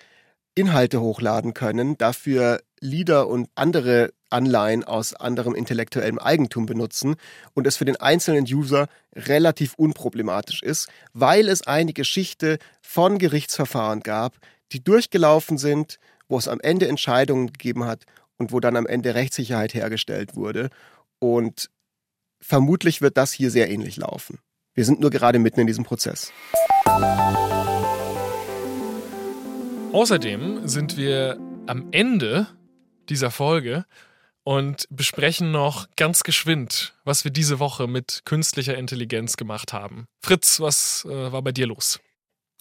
Inhalte 0.56 1.00
hochladen 1.00 1.54
können, 1.54 1.96
dafür 2.00 2.60
Lieder 2.80 3.28
und 3.28 3.50
andere 3.54 4.14
Anleihen 4.32 4.84
aus 4.84 5.14
anderem 5.14 5.54
intellektuellem 5.54 6.18
Eigentum 6.18 6.66
benutzen 6.66 7.18
und 7.54 7.68
es 7.68 7.78
für 7.78 7.86
den 7.86 7.98
einzelnen 7.98 8.46
User 8.46 8.88
relativ 9.16 9.76
unproblematisch 9.76 10.64
ist, 10.64 10.90
weil 11.14 11.50
es 11.50 11.68
eine 11.68 11.94
Geschichte 11.94 12.58
von 12.82 13.20
Gerichtsverfahren 13.20 14.00
gab, 14.00 14.38
die 14.72 14.84
durchgelaufen 14.84 15.60
sind, 15.60 16.00
wo 16.28 16.40
es 16.40 16.48
am 16.48 16.60
Ende 16.60 16.88
Entscheidungen 16.88 17.54
gegeben 17.54 17.86
hat 17.86 18.06
und 18.38 18.52
wo 18.52 18.60
dann 18.60 18.76
am 18.76 18.88
Ende 18.88 19.14
Rechtssicherheit 19.14 19.76
hergestellt 19.76 20.36
wurde. 20.36 20.72
Und 21.20 21.70
vermutlich 22.42 23.02
wird 23.02 23.18
das 23.18 23.32
hier 23.32 23.52
sehr 23.52 23.70
ähnlich 23.70 23.98
laufen. 23.98 24.40
Wir 24.76 24.86
sind 24.86 25.00
nur 25.00 25.12
gerade 25.12 25.38
mitten 25.38 25.60
in 25.60 25.68
diesem 25.68 25.84
Prozess. 25.84 26.32
Außerdem 29.92 30.68
sind 30.68 30.98
wir 30.98 31.38
am 31.68 31.90
Ende 31.92 32.48
dieser 33.08 33.30
Folge 33.30 33.86
und 34.44 34.88
besprechen 34.90 35.52
noch 35.52 35.88
ganz 35.96 36.24
geschwind, 36.24 36.96
was 37.04 37.24
wir 37.24 37.32
diese 37.32 37.60
Woche 37.60 37.88
mit 37.88 38.22
künstlicher 38.26 38.76
Intelligenz 38.76 39.38
gemacht 39.38 39.74
haben. 39.74 40.08
Fritz, 40.24 40.60
was 40.60 41.06
äh, 41.08 41.32
war 41.32 41.44
bei 41.44 41.52
dir 41.52 41.68
los? 41.68 42.00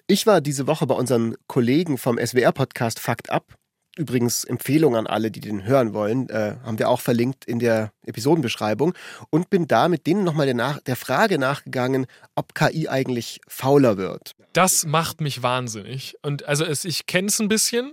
Ich 0.07 0.27
war 0.27 0.42
diese 0.42 0.66
Woche 0.66 0.87
bei 0.87 0.94
unseren 0.94 1.37
Kollegen 1.46 1.96
vom 1.96 2.18
SWR-Podcast 2.18 3.01
Fakt 3.01 3.31
ab. 3.31 3.55
Übrigens 3.96 4.44
Empfehlung 4.44 4.96
an 4.96 5.07
alle, 5.07 5.31
die 5.31 5.40
den 5.40 5.64
hören 5.64 5.92
wollen, 5.92 6.31
äh, 6.31 6.57
haben 6.64 6.78
wir 6.78 6.88
auch 6.88 7.00
verlinkt 7.00 7.44
in 7.44 7.59
der 7.59 7.92
Episodenbeschreibung 8.07 8.94
und 9.28 9.50
bin 9.50 9.66
da 9.66 9.88
mit 9.88 10.07
denen 10.07 10.24
nochmal 10.24 10.46
der, 10.46 10.55
nach, 10.55 10.81
der 10.81 10.96
Frage 10.96 11.38
nachgegangen, 11.38 12.07
ob 12.35 12.55
KI 12.55 12.88
eigentlich 12.88 13.40
fauler 13.46 13.98
wird. 13.98 14.33
Das 14.55 14.87
macht 14.87 15.20
mich 15.20 15.42
wahnsinnig. 15.42 16.16
Und 16.22 16.46
also 16.46 16.64
es, 16.64 16.87
ich 16.87 17.07
kenne 17.07 17.28
es 17.28 17.38
ein 17.38 17.48
bisschen 17.48 17.92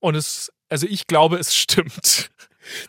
und 0.00 0.16
es, 0.16 0.52
also 0.68 0.86
ich 0.88 1.06
glaube, 1.06 1.36
es 1.38 1.54
stimmt. 1.56 2.30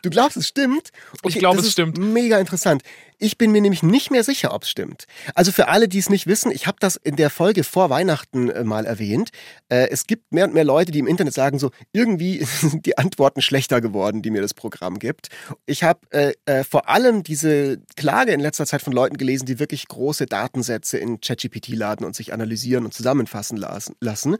Du 0.01 0.09
glaubst, 0.09 0.37
es 0.37 0.47
stimmt? 0.47 0.91
Ich 1.23 1.39
glaube, 1.39 1.59
es 1.59 1.71
stimmt. 1.71 1.97
Mega 1.97 2.39
interessant. 2.39 2.83
Ich 3.19 3.37
bin 3.37 3.51
mir 3.51 3.61
nämlich 3.61 3.81
nicht 3.81 4.11
mehr 4.11 4.23
sicher, 4.23 4.53
ob 4.53 4.63
es 4.63 4.69
stimmt. 4.69 5.05
Also 5.33 5.51
für 5.51 5.69
alle, 5.69 5.87
die 5.87 5.97
es 5.97 6.09
nicht 6.09 6.27
wissen, 6.27 6.51
ich 6.51 6.67
habe 6.67 6.77
das 6.79 6.97
in 6.97 7.15
der 7.15 7.31
Folge 7.31 7.63
vor 7.63 7.89
Weihnachten 7.89 8.49
äh, 8.49 8.63
mal 8.63 8.85
erwähnt. 8.85 9.31
Äh, 9.69 9.89
es 9.89 10.05
gibt 10.05 10.31
mehr 10.31 10.45
und 10.45 10.53
mehr 10.53 10.63
Leute, 10.63 10.91
die 10.91 10.99
im 10.99 11.07
Internet 11.07 11.33
sagen 11.33 11.57
so, 11.57 11.71
irgendwie 11.93 12.43
sind 12.61 12.85
die 12.85 12.97
Antworten 12.97 13.41
schlechter 13.41 13.81
geworden, 13.81 14.21
die 14.21 14.29
mir 14.29 14.41
das 14.41 14.53
Programm 14.53 14.99
gibt. 14.99 15.29
Ich 15.65 15.83
habe 15.83 15.99
äh, 16.11 16.33
äh, 16.45 16.63
vor 16.63 16.89
allem 16.89 17.23
diese 17.23 17.79
Klage 17.95 18.33
in 18.33 18.39
letzter 18.39 18.67
Zeit 18.67 18.83
von 18.83 18.93
Leuten 18.93 19.17
gelesen, 19.17 19.45
die 19.45 19.59
wirklich 19.59 19.87
große 19.87 20.27
Datensätze 20.27 20.99
in 20.99 21.19
ChatGPT 21.19 21.69
laden 21.69 22.05
und 22.05 22.15
sich 22.15 22.33
analysieren 22.33 22.85
und 22.85 22.93
zusammenfassen 22.93 23.57
lassen. 23.57 24.37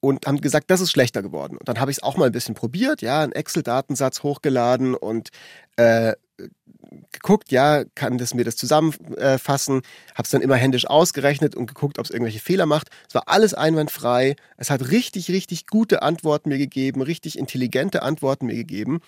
Und 0.00 0.26
haben 0.26 0.40
gesagt, 0.40 0.70
das 0.70 0.80
ist 0.80 0.90
schlechter 0.90 1.22
geworden. 1.22 1.56
Und 1.56 1.68
dann 1.68 1.78
habe 1.80 1.90
ich 1.90 1.98
es 1.98 2.02
auch 2.02 2.16
mal 2.16 2.26
ein 2.26 2.32
bisschen 2.32 2.54
probiert, 2.54 3.02
ja, 3.02 3.22
einen 3.22 3.32
Excel-Datensatz 3.32 4.22
hochgeladen 4.22 4.94
und 4.94 5.28
äh, 5.76 6.14
geguckt, 7.12 7.52
ja, 7.52 7.84
kann 7.94 8.18
das 8.18 8.34
mir 8.34 8.44
das 8.44 8.56
zusammenfassen, 8.56 9.82
habe 10.14 10.22
es 10.22 10.30
dann 10.30 10.42
immer 10.42 10.56
händisch 10.56 10.86
ausgerechnet 10.86 11.54
und 11.54 11.66
geguckt, 11.66 11.98
ob 11.98 12.04
es 12.06 12.10
irgendwelche 12.10 12.40
Fehler 12.40 12.66
macht. 12.66 12.88
Es 13.08 13.14
war 13.14 13.24
alles 13.26 13.54
einwandfrei. 13.54 14.36
Es 14.56 14.70
hat 14.70 14.90
richtig, 14.90 15.30
richtig 15.30 15.66
gute 15.66 16.02
Antworten 16.02 16.48
mir 16.48 16.58
gegeben, 16.58 17.02
richtig 17.02 17.38
intelligente 17.38 18.02
Antworten 18.02 18.46
mir 18.46 18.56
gegeben. 18.56 19.00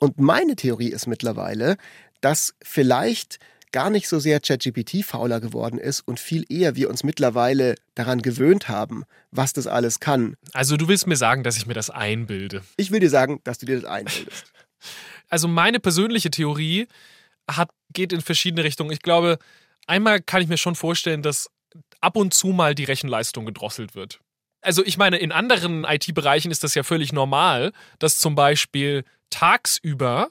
Und 0.00 0.18
meine 0.18 0.56
Theorie 0.56 0.88
ist 0.88 1.06
mittlerweile, 1.06 1.76
dass 2.20 2.54
vielleicht 2.62 3.38
gar 3.72 3.90
nicht 3.90 4.08
so 4.08 4.18
sehr 4.18 4.40
ChatGPT 4.40 5.04
fauler 5.04 5.40
geworden 5.40 5.78
ist 5.78 6.00
und 6.00 6.20
viel 6.20 6.44
eher 6.48 6.76
wir 6.76 6.88
uns 6.88 7.02
mittlerweile 7.04 7.74
daran 7.94 8.22
gewöhnt 8.22 8.68
haben, 8.68 9.04
was 9.30 9.52
das 9.52 9.66
alles 9.66 10.00
kann. 10.00 10.36
Also 10.52 10.76
du 10.76 10.88
willst 10.88 11.06
mir 11.06 11.16
sagen, 11.16 11.42
dass 11.42 11.56
ich 11.56 11.66
mir 11.66 11.74
das 11.74 11.90
einbilde. 11.90 12.62
Ich 12.76 12.90
will 12.90 13.00
dir 13.00 13.10
sagen, 13.10 13.40
dass 13.44 13.58
du 13.58 13.66
dir 13.66 13.80
das 13.80 13.84
einbildest. 13.84 14.52
Also 15.28 15.48
meine 15.48 15.80
persönliche 15.80 16.30
Theorie 16.30 16.88
hat, 17.50 17.70
geht 17.94 18.12
in 18.12 18.20
verschiedene 18.20 18.64
Richtungen. 18.64 18.90
Ich 18.90 19.00
glaube, 19.00 19.38
einmal 19.86 20.20
kann 20.20 20.42
ich 20.42 20.48
mir 20.48 20.58
schon 20.58 20.74
vorstellen, 20.74 21.22
dass 21.22 21.48
ab 22.02 22.16
und 22.16 22.34
zu 22.34 22.48
mal 22.48 22.74
die 22.74 22.84
Rechenleistung 22.84 23.46
gedrosselt 23.46 23.94
wird. 23.94 24.20
Also 24.60 24.84
ich 24.84 24.98
meine, 24.98 25.16
in 25.16 25.32
anderen 25.32 25.84
IT-Bereichen 25.84 26.50
ist 26.50 26.64
das 26.64 26.74
ja 26.74 26.82
völlig 26.82 27.12
normal, 27.12 27.72
dass 27.98 28.18
zum 28.18 28.34
Beispiel 28.34 29.04
tagsüber 29.30 30.30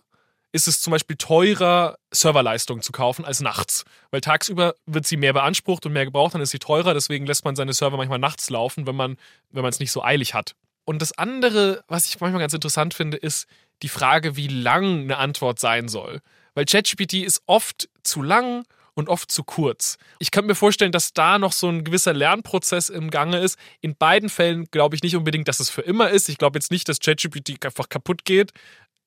ist 0.52 0.68
es 0.68 0.82
zum 0.82 0.92
Beispiel 0.92 1.16
teurer, 1.16 1.96
Serverleistung 2.12 2.82
zu 2.82 2.92
kaufen 2.92 3.26
als 3.26 3.42
nachts. 3.42 3.86
Weil 4.12 4.22
tagsüber 4.22 4.76
wird 4.86 5.08
sie 5.08 5.18
mehr 5.18 5.34
beansprucht 5.34 5.86
und 5.86 5.94
mehr 5.94 6.06
gebraucht, 6.06 6.34
dann 6.34 6.42
ist 6.42 6.52
sie 6.52 6.60
teurer, 6.60 6.94
deswegen 6.94 7.26
lässt 7.26 7.46
man 7.46 7.56
seine 7.56 7.74
Server 7.74 7.98
manchmal 7.98 8.20
nachts 8.20 8.50
laufen, 8.50 8.88
wenn 8.88 8.96
man 8.96 9.18
wenn 9.52 9.62
man 9.62 9.70
es 9.70 9.80
nicht 9.80 9.92
so 9.92 10.04
eilig 10.04 10.34
hat. 10.34 10.56
Und 10.84 11.02
das 11.02 11.18
andere, 11.18 11.84
was 11.88 12.06
ich 12.06 12.20
manchmal 12.20 12.42
ganz 12.42 12.54
interessant 12.54 12.94
finde, 12.94 13.18
ist 13.18 13.48
die 13.82 13.90
Frage, 13.90 14.36
wie 14.36 14.48
lang 14.48 15.02
eine 15.02 15.18
Antwort 15.18 15.60
sein 15.60 15.88
soll. 15.88 16.22
Weil 16.54 16.66
ChatGPT 16.66 17.14
ist 17.16 17.42
oft 17.46 17.90
zu 18.04 18.22
lang 18.22 18.66
und 18.94 19.10
oft 19.10 19.32
zu 19.32 19.44
kurz. 19.44 19.98
Ich 20.20 20.32
könnte 20.32 20.48
mir 20.48 20.56
vorstellen, 20.56 20.92
dass 20.92 21.14
da 21.14 21.40
noch 21.40 21.54
so 21.54 21.70
ein 21.70 21.84
gewisser 21.84 22.14
Lernprozess 22.14 22.90
im 22.90 23.10
Gange 23.10 23.40
ist. 23.40 23.58
In 23.80 23.96
beiden 23.96 24.30
Fällen 24.30 24.66
glaube 24.70 24.96
ich 24.96 25.04
nicht 25.04 25.16
unbedingt, 25.16 25.48
dass 25.48 25.60
es 25.60 25.70
für 25.70 25.82
immer 25.82 26.10
ist. 26.10 26.30
Ich 26.30 26.38
glaube 26.38 26.58
jetzt 26.58 26.72
nicht, 26.72 26.90
dass 26.90 27.00
ChatGPT 27.00 27.64
einfach 27.66 27.90
kaputt 27.90 28.26
geht. 28.26 28.52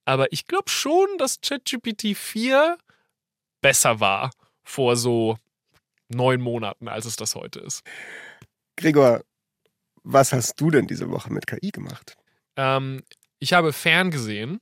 Aber 0.04 0.32
ich 0.32 0.46
glaube 0.46 0.68
schon, 0.68 1.06
dass 1.18 1.40
ChatGPT 1.40 2.16
4 2.16 2.76
besser 3.60 4.00
war 4.00 4.30
vor 4.62 4.96
so 4.96 5.38
neun 6.08 6.40
Monaten, 6.40 6.88
als 6.88 7.06
es 7.06 7.16
das 7.16 7.34
heute 7.34 7.60
ist. 7.60 7.82
Gregor, 8.76 9.22
was 10.02 10.32
hast 10.32 10.60
du 10.60 10.70
denn 10.70 10.86
diese 10.86 11.10
Woche 11.10 11.32
mit 11.32 11.46
KI 11.46 11.70
gemacht? 11.70 12.16
Ähm, 12.56 13.02
ich 13.38 13.52
habe 13.52 13.72
ferngesehen 13.72 14.60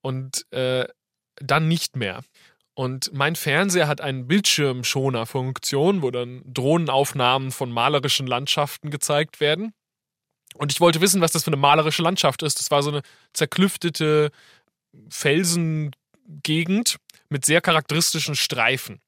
und 0.00 0.50
äh, 0.52 0.86
dann 1.36 1.68
nicht 1.68 1.96
mehr. 1.96 2.22
Und 2.74 3.12
mein 3.12 3.36
Fernseher 3.36 3.88
hat 3.88 4.00
eine 4.00 4.24
Bildschirmschoner-Funktion, 4.24 6.02
wo 6.02 6.10
dann 6.10 6.42
Drohnenaufnahmen 6.46 7.50
von 7.50 7.70
malerischen 7.70 8.26
Landschaften 8.26 8.90
gezeigt 8.90 9.40
werden. 9.40 9.74
Und 10.54 10.72
ich 10.72 10.80
wollte 10.80 11.00
wissen, 11.00 11.20
was 11.20 11.32
das 11.32 11.44
für 11.44 11.50
eine 11.50 11.56
malerische 11.56 12.02
Landschaft 12.02 12.42
ist. 12.42 12.58
Das 12.58 12.70
war 12.70 12.82
so 12.82 12.90
eine 12.90 13.02
zerklüftete 13.32 14.30
Felsengegend 15.08 16.96
mit 17.28 17.44
sehr 17.44 17.60
charakteristischen 17.60 18.34
Streifen. 18.34 19.00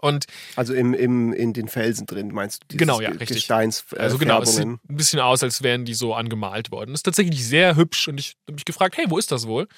Und 0.00 0.26
Also 0.56 0.74
im, 0.74 0.92
im, 0.92 1.32
in 1.32 1.52
den 1.52 1.68
Felsen 1.68 2.06
drin, 2.06 2.32
meinst 2.32 2.62
du? 2.62 2.66
Dieses 2.68 2.78
Genau, 2.78 3.00
ja, 3.00 3.10
richtig. 3.10 3.36
Gesteins, 3.36 3.84
äh, 3.92 4.00
also 4.00 4.18
genau, 4.18 4.42
es 4.42 4.56
sieht 4.56 4.66
ein 4.66 4.80
bisschen 4.88 5.20
aus, 5.20 5.42
als 5.42 5.62
wären 5.62 5.84
die 5.84 5.94
so 5.94 6.14
angemalt 6.14 6.70
worden. 6.70 6.90
Das 6.90 7.00
ist 7.00 7.04
tatsächlich 7.04 7.46
sehr 7.46 7.76
hübsch 7.76 8.08
und 8.08 8.18
ich 8.18 8.34
habe 8.46 8.54
mich 8.54 8.64
gefragt, 8.64 8.96
hey, 8.96 9.06
wo 9.08 9.18
ist 9.18 9.30
das 9.30 9.46
wohl? 9.46 9.68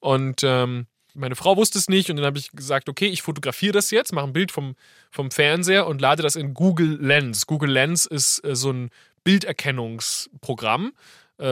Und 0.00 0.40
ähm, 0.42 0.86
meine 1.14 1.36
Frau 1.36 1.56
wusste 1.56 1.78
es 1.78 1.88
nicht 1.88 2.10
und 2.10 2.16
dann 2.16 2.26
habe 2.26 2.38
ich 2.38 2.50
gesagt, 2.52 2.88
okay, 2.88 3.06
ich 3.06 3.22
fotografiere 3.22 3.72
das 3.72 3.90
jetzt, 3.90 4.12
mache 4.12 4.26
ein 4.26 4.32
Bild 4.32 4.52
vom, 4.52 4.74
vom 5.10 5.30
Fernseher 5.30 5.86
und 5.86 6.00
lade 6.00 6.22
das 6.22 6.36
in 6.36 6.54
Google 6.54 6.98
Lens. 7.00 7.46
Google 7.46 7.70
Lens 7.70 8.06
ist 8.06 8.44
äh, 8.44 8.54
so 8.54 8.70
ein 8.72 8.90
Bilderkennungsprogramm, 9.24 10.92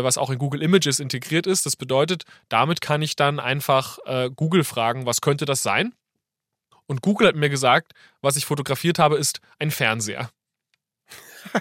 was 0.03 0.18
auch 0.18 0.31
in 0.31 0.38
Google 0.38 0.62
Images 0.62 1.01
integriert 1.01 1.46
ist. 1.46 1.66
Das 1.66 1.77
bedeutet, 1.77 2.25
damit 2.49 2.81
kann 2.81 3.03
ich 3.03 3.16
dann 3.16 3.40
einfach 3.40 3.99
äh, 4.05 4.31
Google 4.35 4.64
fragen, 4.64 5.07
was 5.07 5.20
könnte 5.20 5.44
das 5.44 5.62
sein? 5.62 5.94
Und 6.87 7.03
Google 7.03 7.29
hat 7.29 7.37
mir 7.37 7.49
gesagt, 7.49 7.92
was 8.20 8.37
ich 8.37 8.46
fotografiert 8.46 8.99
habe, 8.99 9.16
ist 9.16 9.40
ein 9.59 9.70
Fernseher. 9.70 10.31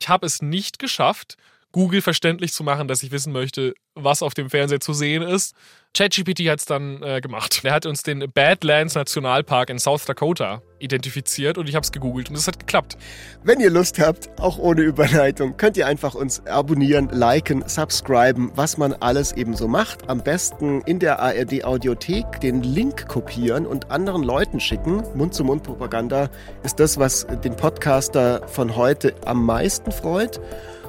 Ich 0.00 0.08
habe 0.08 0.26
es 0.26 0.42
nicht 0.42 0.78
geschafft, 0.78 1.36
Google 1.72 2.00
verständlich 2.00 2.52
zu 2.52 2.64
machen, 2.64 2.88
dass 2.88 3.02
ich 3.02 3.10
wissen 3.12 3.32
möchte, 3.32 3.74
was 3.94 4.22
auf 4.22 4.34
dem 4.34 4.48
Fernseher 4.48 4.80
zu 4.80 4.92
sehen 4.92 5.22
ist. 5.22 5.54
ChatGPT 5.94 6.48
hat 6.48 6.60
es 6.60 6.64
dann 6.64 7.02
äh, 7.02 7.20
gemacht. 7.20 7.60
Er 7.64 7.72
hat 7.72 7.86
uns 7.86 8.02
den 8.02 8.30
Badlands 8.32 8.94
Nationalpark 8.94 9.70
in 9.70 9.78
South 9.78 10.04
Dakota 10.04 10.62
identifiziert 10.78 11.58
und 11.58 11.68
ich 11.68 11.74
habe 11.74 11.84
es 11.84 11.92
gegoogelt 11.92 12.30
und 12.30 12.36
es 12.36 12.46
hat 12.46 12.58
geklappt. 12.60 12.96
Wenn 13.42 13.58
ihr 13.60 13.70
Lust 13.70 13.98
habt, 13.98 14.28
auch 14.38 14.58
ohne 14.58 14.82
Überleitung, 14.82 15.56
könnt 15.56 15.76
ihr 15.76 15.86
einfach 15.86 16.14
uns 16.14 16.46
abonnieren, 16.46 17.08
liken, 17.10 17.64
subscriben, 17.66 18.52
was 18.54 18.78
man 18.78 18.92
alles 18.92 19.32
eben 19.32 19.56
so 19.56 19.66
macht. 19.66 20.08
Am 20.08 20.22
besten 20.22 20.82
in 20.82 21.00
der 21.00 21.18
ARD 21.18 21.64
Audiothek 21.64 22.40
den 22.40 22.62
Link 22.62 23.08
kopieren 23.08 23.66
und 23.66 23.90
anderen 23.90 24.22
Leuten 24.22 24.60
schicken. 24.60 25.02
Mund-zu-Mund-Propaganda 25.14 26.30
ist 26.62 26.78
das, 26.80 26.98
was 26.98 27.26
den 27.44 27.56
Podcaster 27.56 28.46
von 28.46 28.76
heute 28.76 29.14
am 29.24 29.44
meisten 29.44 29.90
freut. 29.90 30.40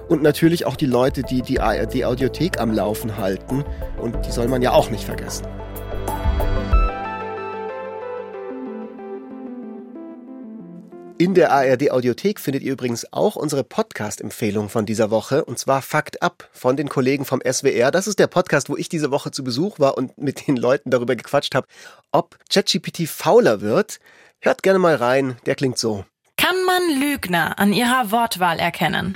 Und 0.09 0.23
natürlich 0.23 0.65
auch 0.65 0.75
die 0.75 0.87
Leute, 0.87 1.21
die 1.21 1.43
die 1.43 1.59
ARD 1.59 2.03
Audiothek 2.03 2.59
am 2.59 2.73
Laufen 2.73 3.17
halten. 3.17 3.63
Und 4.01 4.25
die 4.25 4.31
soll 4.31 4.47
man 4.47 4.63
ja 4.63 4.71
auch 4.71 4.89
nicht 4.89 5.03
vergessen. 5.03 5.45
In 11.19 11.35
der 11.35 11.51
ARD 11.51 11.91
Audiothek 11.91 12.39
findet 12.39 12.63
ihr 12.63 12.71
übrigens 12.71 13.11
auch 13.11 13.35
unsere 13.35 13.63
Podcast-Empfehlung 13.63 14.69
von 14.69 14.85
dieser 14.85 15.11
Woche, 15.11 15.43
und 15.43 15.59
zwar 15.59 15.81
Fakt 15.81 16.23
ab 16.23 16.49
von 16.53 16.77
den 16.77 16.87
Kollegen 16.87 17.25
vom 17.25 17.41
SWR. 17.41 17.91
Das 17.91 18.07
ist 18.07 18.19
der 18.19 18.27
Podcast, 18.27 18.69
wo 18.69 18.77
ich 18.77 18.87
diese 18.87 19.11
Woche 19.11 19.29
zu 19.29 19.43
Besuch 19.43 19.79
war 19.79 19.97
und 19.97 20.17
mit 20.17 20.47
den 20.47 20.55
Leuten 20.55 20.91
darüber 20.91 21.17
gequatscht 21.17 21.55
habe, 21.55 21.67
ob 22.13 22.37
ChatGPT 22.49 23.07
fauler 23.07 23.59
wird. 23.59 23.99
Hört 24.39 24.63
gerne 24.63 24.79
mal 24.79 24.95
rein, 24.95 25.35
der 25.45 25.55
klingt 25.55 25.77
so. 25.77 26.05
Kann 26.37 26.55
man 26.65 27.01
Lügner 27.01 27.59
an 27.59 27.73
ihrer 27.73 28.11
Wortwahl 28.11 28.59
erkennen? 28.59 29.13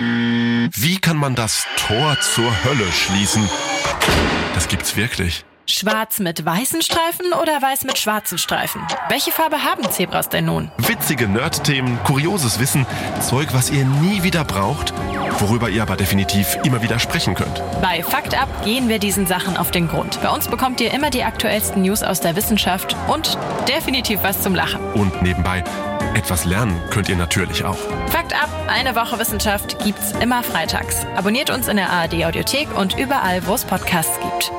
Wie 0.71 0.99
kann 0.99 1.17
man 1.17 1.36
das 1.36 1.65
Tor 1.78 2.17
zur 2.21 2.52
Hölle 2.63 2.91
schließen? 2.91 3.47
Das 4.54 4.67
gibt's 4.67 4.95
wirklich. 4.95 5.43
Schwarz 5.65 6.19
mit 6.19 6.45
weißen 6.45 6.82
Streifen 6.82 7.32
oder 7.41 7.62
weiß 7.62 7.86
mit 7.86 7.97
schwarzen 7.97 8.38
Streifen? 8.38 8.82
Welche 9.08 9.32
Farbe 9.32 9.63
haben 9.63 9.89
Zebras 9.89 10.28
denn 10.28 10.45
nun? 10.45 10.71
Witzige 10.78 11.28
Nerd-Themen, 11.28 11.99
kurioses 12.04 12.60
Wissen, 12.60 12.86
Zeug, 13.21 13.47
was 13.54 13.69
ihr 13.69 13.86
nie 13.86 14.23
wieder 14.23 14.43
braucht, 14.43 14.93
worüber 15.39 15.69
ihr 15.69 15.82
aber 15.82 15.95
definitiv 15.95 16.58
immer 16.65 16.82
wieder 16.82 16.99
sprechen 16.99 17.34
könnt. 17.34 17.62
Bei 17.82 18.04
Fakt 18.04 18.38
ab 18.39 18.49
gehen 18.65 18.89
wir 18.89 18.99
diesen 18.99 19.26
Sachen 19.26 19.56
auf 19.56 19.71
den 19.71 19.88
Grund. 19.88 20.21
Bei 20.21 20.30
uns 20.30 20.49
bekommt 20.49 20.82
ihr 20.82 20.93
immer 20.93 21.10
die 21.10 21.23
aktuellsten 21.23 21.82
News 21.82 22.04
aus 22.04 22.19
der 22.19 22.36
Wissenschaft 22.36 22.95
und 23.08 23.38
definitiv 23.67 24.19
was 24.21 24.41
zum 24.41 24.56
Lachen. 24.56 24.82
Und 24.93 25.21
nebenbei, 25.21 25.63
etwas 26.15 26.45
lernen 26.45 26.82
könnt 26.89 27.10
ihr 27.10 27.15
natürlich 27.15 27.63
auch. 27.63 27.78
Fakt 28.08 28.34
ab, 28.34 28.49
eine 28.67 28.95
Woche 28.95 29.19
Wissenschaft 29.19 29.84
gibt's 29.84 30.12
immer 30.21 30.43
freitags. 30.43 31.06
Abonniert 31.15 31.49
uns 31.49 31.67
in 31.67 31.78
der 31.78 31.89
ARD 31.89 32.26
Audiothek 32.26 32.76
und 32.78 32.97
überall, 32.97 33.45
wo 33.47 33.54
es 33.54 33.65
Podcasts 33.65 34.19
gibt. 34.19 34.52